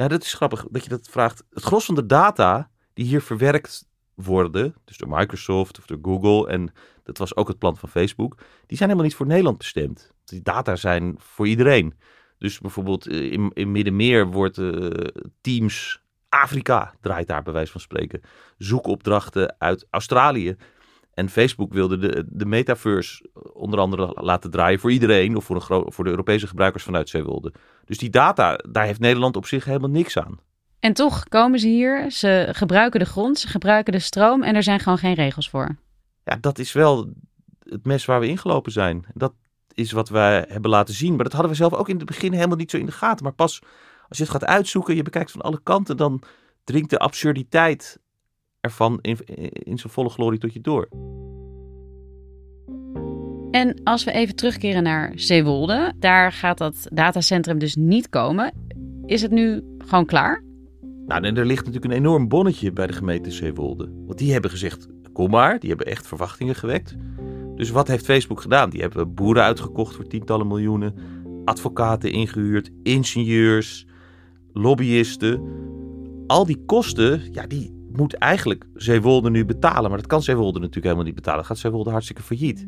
Ja, 0.01 0.07
dat 0.07 0.23
is 0.23 0.33
grappig 0.33 0.65
dat 0.69 0.83
je 0.83 0.89
dat 0.89 1.07
vraagt. 1.11 1.43
Het 1.49 1.63
gros 1.63 1.85
van 1.85 1.95
de 1.95 2.05
data 2.05 2.69
die 2.93 3.05
hier 3.05 3.21
verwerkt 3.21 3.89
worden, 4.13 4.75
dus 4.85 4.97
door 4.97 5.09
Microsoft 5.09 5.79
of 5.79 5.85
door 5.85 5.99
Google, 6.01 6.49
en 6.49 6.73
dat 7.03 7.17
was 7.17 7.35
ook 7.35 7.47
het 7.47 7.57
plan 7.57 7.77
van 7.77 7.89
Facebook, 7.89 8.35
die 8.37 8.77
zijn 8.77 8.89
helemaal 8.89 9.03
niet 9.03 9.15
voor 9.15 9.25
Nederland 9.25 9.57
bestemd. 9.57 10.11
Die 10.25 10.41
data 10.41 10.75
zijn 10.75 11.15
voor 11.17 11.47
iedereen. 11.47 11.93
Dus 12.37 12.59
bijvoorbeeld 12.59 13.07
eh, 13.07 13.31
in, 13.31 13.51
in 13.53 13.71
Middenmeer 13.71 14.27
wordt 14.27 14.57
uh, 14.57 14.89
Teams 15.41 16.01
Afrika 16.29 16.93
draait 17.01 17.27
daar 17.27 17.43
bij 17.43 17.53
wijze 17.53 17.71
van 17.71 17.81
spreken. 17.81 18.21
Zoekopdrachten 18.57 19.55
uit 19.57 19.87
Australië. 19.89 20.55
En 21.13 21.29
Facebook 21.29 21.73
wilde 21.73 21.97
de, 21.97 22.25
de 22.29 22.45
metaverse 22.45 23.29
onder 23.53 23.79
andere 23.79 24.11
laten 24.21 24.51
draaien 24.51 24.79
voor 24.79 24.91
iedereen 24.91 25.35
of 25.35 25.43
voor, 25.43 25.55
een 25.55 25.91
voor 25.91 26.03
de 26.03 26.09
Europese 26.09 26.47
gebruikers 26.47 26.83
vanuit 26.83 27.09
Zeewolde. 27.09 27.53
Dus 27.85 27.97
die 27.97 28.09
data, 28.09 28.55
daar 28.55 28.85
heeft 28.85 28.99
Nederland 28.99 29.35
op 29.35 29.45
zich 29.45 29.65
helemaal 29.65 29.89
niks 29.89 30.17
aan. 30.17 30.39
En 30.79 30.93
toch 30.93 31.23
komen 31.23 31.59
ze 31.59 31.67
hier, 31.67 32.11
ze 32.11 32.47
gebruiken 32.51 32.99
de 32.99 33.05
grond, 33.05 33.39
ze 33.39 33.47
gebruiken 33.47 33.93
de 33.93 33.99
stroom 33.99 34.43
en 34.43 34.55
er 34.55 34.63
zijn 34.63 34.79
gewoon 34.79 34.97
geen 34.97 35.13
regels 35.13 35.49
voor. 35.49 35.75
Ja, 36.23 36.37
dat 36.41 36.59
is 36.59 36.71
wel 36.71 37.13
het 37.59 37.85
mes 37.85 38.05
waar 38.05 38.19
we 38.19 38.27
ingelopen 38.27 38.71
zijn. 38.71 39.05
Dat 39.13 39.33
is 39.73 39.91
wat 39.91 40.09
wij 40.09 40.45
hebben 40.47 40.71
laten 40.71 40.93
zien. 40.93 41.15
Maar 41.15 41.23
dat 41.23 41.33
hadden 41.33 41.51
we 41.51 41.57
zelf 41.57 41.73
ook 41.73 41.89
in 41.89 41.97
het 41.97 42.05
begin 42.05 42.33
helemaal 42.33 42.57
niet 42.57 42.71
zo 42.71 42.77
in 42.77 42.85
de 42.85 42.91
gaten. 42.91 43.23
Maar 43.23 43.33
pas 43.33 43.61
als 44.07 44.17
je 44.17 44.23
het 44.23 44.31
gaat 44.31 44.45
uitzoeken, 44.45 44.95
je 44.95 45.03
bekijkt 45.03 45.31
van 45.31 45.41
alle 45.41 45.59
kanten, 45.63 45.97
dan 45.97 46.21
dringt 46.63 46.89
de 46.89 46.99
absurditeit 46.99 47.99
ervan 48.61 48.99
in, 49.01 49.17
in 49.53 49.77
zijn 49.79 49.93
volle 49.93 50.09
glorie 50.09 50.39
tot 50.39 50.53
je 50.53 50.61
door. 50.61 50.87
En 53.51 53.83
als 53.83 54.03
we 54.03 54.11
even 54.11 54.35
terugkeren 54.35 54.83
naar 54.83 55.11
Zeewolde, 55.15 55.93
daar 55.99 56.31
gaat 56.31 56.57
dat 56.57 56.87
datacentrum 56.93 57.59
dus 57.59 57.75
niet 57.75 58.09
komen. 58.09 58.53
Is 59.05 59.21
het 59.21 59.31
nu 59.31 59.63
gewoon 59.77 60.05
klaar? 60.05 60.43
Nou, 61.07 61.23
en 61.23 61.37
er 61.37 61.45
ligt 61.45 61.65
natuurlijk 61.65 61.93
een 61.93 61.99
enorm 61.99 62.27
bonnetje 62.27 62.71
bij 62.71 62.87
de 62.87 62.93
gemeente 62.93 63.31
Zeewolde. 63.31 63.89
Want 64.05 64.17
die 64.17 64.31
hebben 64.31 64.51
gezegd, 64.51 64.87
kom 65.13 65.29
maar, 65.29 65.59
die 65.59 65.69
hebben 65.69 65.87
echt 65.87 66.07
verwachtingen 66.07 66.55
gewekt. 66.55 66.95
Dus 67.55 67.69
wat 67.69 67.87
heeft 67.87 68.05
Facebook 68.05 68.41
gedaan? 68.41 68.69
Die 68.69 68.81
hebben 68.81 69.13
boeren 69.13 69.43
uitgekocht 69.43 69.95
voor 69.95 70.07
tientallen 70.07 70.47
miljoenen, 70.47 70.95
advocaten 71.45 72.11
ingehuurd, 72.11 72.71
ingenieurs, 72.83 73.85
lobbyisten. 74.53 75.41
Al 76.27 76.45
die 76.45 76.63
kosten, 76.65 77.21
ja, 77.31 77.47
die 77.47 77.80
moet 77.95 78.13
eigenlijk 78.13 78.65
Zeewolde 78.73 79.29
nu 79.29 79.45
betalen. 79.45 79.89
Maar 79.89 79.99
dat 79.99 80.07
kan 80.07 80.23
Zeewolde 80.23 80.59
natuurlijk 80.59 80.85
helemaal 80.85 81.05
niet 81.05 81.15
betalen. 81.15 81.45
Gaat 81.45 81.57
Zeewolde 81.57 81.89
hartstikke 81.89 82.21
failliet. 82.21 82.67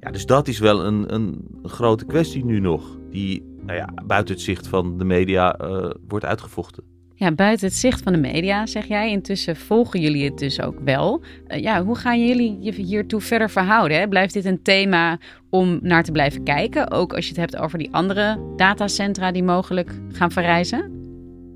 Ja, 0.00 0.10
dus 0.10 0.26
dat 0.26 0.48
is 0.48 0.58
wel 0.58 0.84
een, 0.84 1.14
een 1.14 1.44
grote 1.62 2.04
kwestie 2.04 2.44
nu 2.44 2.60
nog. 2.60 2.98
Die 3.10 3.42
nou 3.62 3.78
ja, 3.78 3.88
buiten 4.06 4.34
het 4.34 4.44
zicht 4.44 4.66
van 4.66 4.98
de 4.98 5.04
media 5.04 5.60
uh, 5.60 5.90
wordt 6.08 6.24
uitgevochten. 6.24 6.82
Ja, 7.14 7.32
buiten 7.32 7.66
het 7.66 7.76
zicht 7.76 8.02
van 8.02 8.12
de 8.12 8.18
media, 8.18 8.66
zeg 8.66 8.86
jij. 8.86 9.10
Intussen 9.10 9.56
volgen 9.56 10.00
jullie 10.00 10.24
het 10.24 10.38
dus 10.38 10.60
ook 10.60 10.78
wel. 10.84 11.22
Uh, 11.48 11.58
ja, 11.58 11.84
hoe 11.84 11.96
gaan 11.96 12.26
jullie 12.26 12.56
je 12.60 12.72
hiertoe 12.72 13.20
verder 13.20 13.50
verhouden? 13.50 13.98
Hè? 13.98 14.08
Blijft 14.08 14.34
dit 14.34 14.44
een 14.44 14.62
thema 14.62 15.18
om 15.50 15.78
naar 15.82 16.02
te 16.02 16.12
blijven 16.12 16.42
kijken? 16.42 16.90
Ook 16.90 17.14
als 17.14 17.24
je 17.24 17.30
het 17.30 17.40
hebt 17.40 17.56
over 17.56 17.78
die 17.78 17.92
andere 17.92 18.52
datacentra 18.56 19.32
die 19.32 19.42
mogelijk 19.42 19.90
gaan 20.12 20.30
verrijzen? 20.30 20.90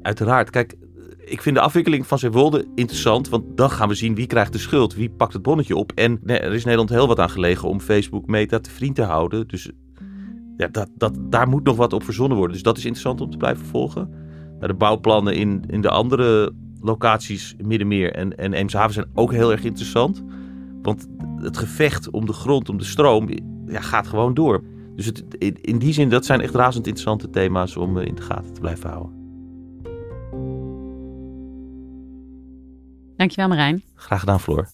Uiteraard. 0.02 0.50
Kijk, 0.50 0.74
ik 1.24 1.42
vind 1.42 1.56
de 1.56 1.62
afwikkeling 1.62 2.06
van 2.06 2.18
Zeewolde 2.18 2.66
interessant, 2.74 3.28
want 3.28 3.56
dan 3.56 3.70
gaan 3.70 3.88
we 3.88 3.94
zien 3.94 4.14
wie 4.14 4.26
krijgt 4.26 4.52
de 4.52 4.58
schuld, 4.58 4.94
wie 4.94 5.10
pakt 5.10 5.32
het 5.32 5.42
bonnetje 5.42 5.76
op. 5.76 5.92
En 5.94 6.20
er 6.24 6.52
is 6.52 6.64
Nederland 6.64 6.90
heel 6.90 7.06
wat 7.06 7.18
aan 7.18 7.30
gelegen 7.30 7.68
om 7.68 7.80
Facebook 7.80 8.26
Meta 8.26 8.60
te 8.60 8.70
vriend 8.70 8.94
te 8.94 9.02
houden. 9.02 9.48
Dus 9.48 9.70
ja, 10.56 10.68
dat, 10.68 10.88
dat, 10.96 11.16
daar 11.20 11.48
moet 11.48 11.64
nog 11.64 11.76
wat 11.76 11.92
op 11.92 12.04
verzonnen 12.04 12.36
worden. 12.36 12.54
Dus 12.54 12.64
dat 12.64 12.76
is 12.76 12.84
interessant 12.84 13.20
om 13.20 13.30
te 13.30 13.36
blijven 13.36 13.66
volgen. 13.66 14.08
Nou, 14.54 14.66
de 14.66 14.74
bouwplannen 14.74 15.34
in, 15.34 15.64
in 15.66 15.80
de 15.80 15.90
andere 15.90 16.52
locaties, 16.80 17.54
Middenmeer 17.62 18.12
en, 18.12 18.36
en 18.36 18.52
Eemshaven, 18.52 18.94
zijn 18.94 19.10
ook 19.14 19.32
heel 19.32 19.52
erg 19.52 19.64
interessant. 19.64 20.24
Want 20.82 21.08
het 21.36 21.56
gevecht 21.56 22.10
om 22.10 22.26
de 22.26 22.32
grond, 22.32 22.68
om 22.68 22.78
de 22.78 22.84
stroom, 22.84 23.28
ja, 23.66 23.80
gaat 23.80 24.06
gewoon 24.06 24.34
door. 24.34 24.62
Dus 24.96 25.06
het, 25.06 25.24
in, 25.38 25.56
in 25.60 25.78
die 25.78 25.92
zin, 25.92 26.08
dat 26.08 26.24
zijn 26.24 26.40
echt 26.40 26.54
razend 26.54 26.86
interessante 26.86 27.30
thema's 27.30 27.76
om 27.76 27.98
in 27.98 28.14
de 28.14 28.22
gaten 28.22 28.52
te 28.52 28.60
blijven 28.60 28.90
houden. 28.90 29.23
Dankjewel 33.24 33.56
Marijn. 33.56 33.82
Graag 33.94 34.20
gedaan 34.20 34.40
Floor. 34.40 34.68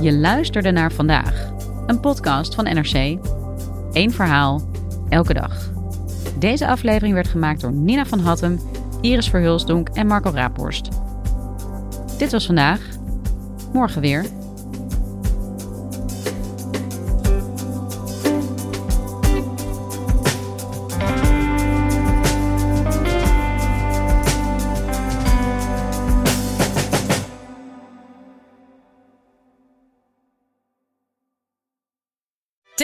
Je 0.00 0.12
luisterde 0.12 0.70
naar 0.70 0.92
vandaag, 0.92 1.52
een 1.86 2.00
podcast 2.00 2.54
van 2.54 2.64
NRC. 2.64 3.18
Eén 3.92 4.12
verhaal, 4.12 4.70
elke 5.08 5.34
dag. 5.34 5.70
Deze 6.38 6.66
aflevering 6.66 7.14
werd 7.14 7.28
gemaakt 7.28 7.60
door 7.60 7.72
Nina 7.72 8.06
van 8.06 8.18
Hattem, 8.18 8.60
Iris 9.00 9.28
Verhulsdonk 9.28 9.88
en 9.88 10.06
Marco 10.06 10.30
Raaphorst. 10.30 10.88
Dit 12.18 12.32
was 12.32 12.46
vandaag. 12.46 12.80
Morgen 13.72 14.00
weer. 14.00 14.24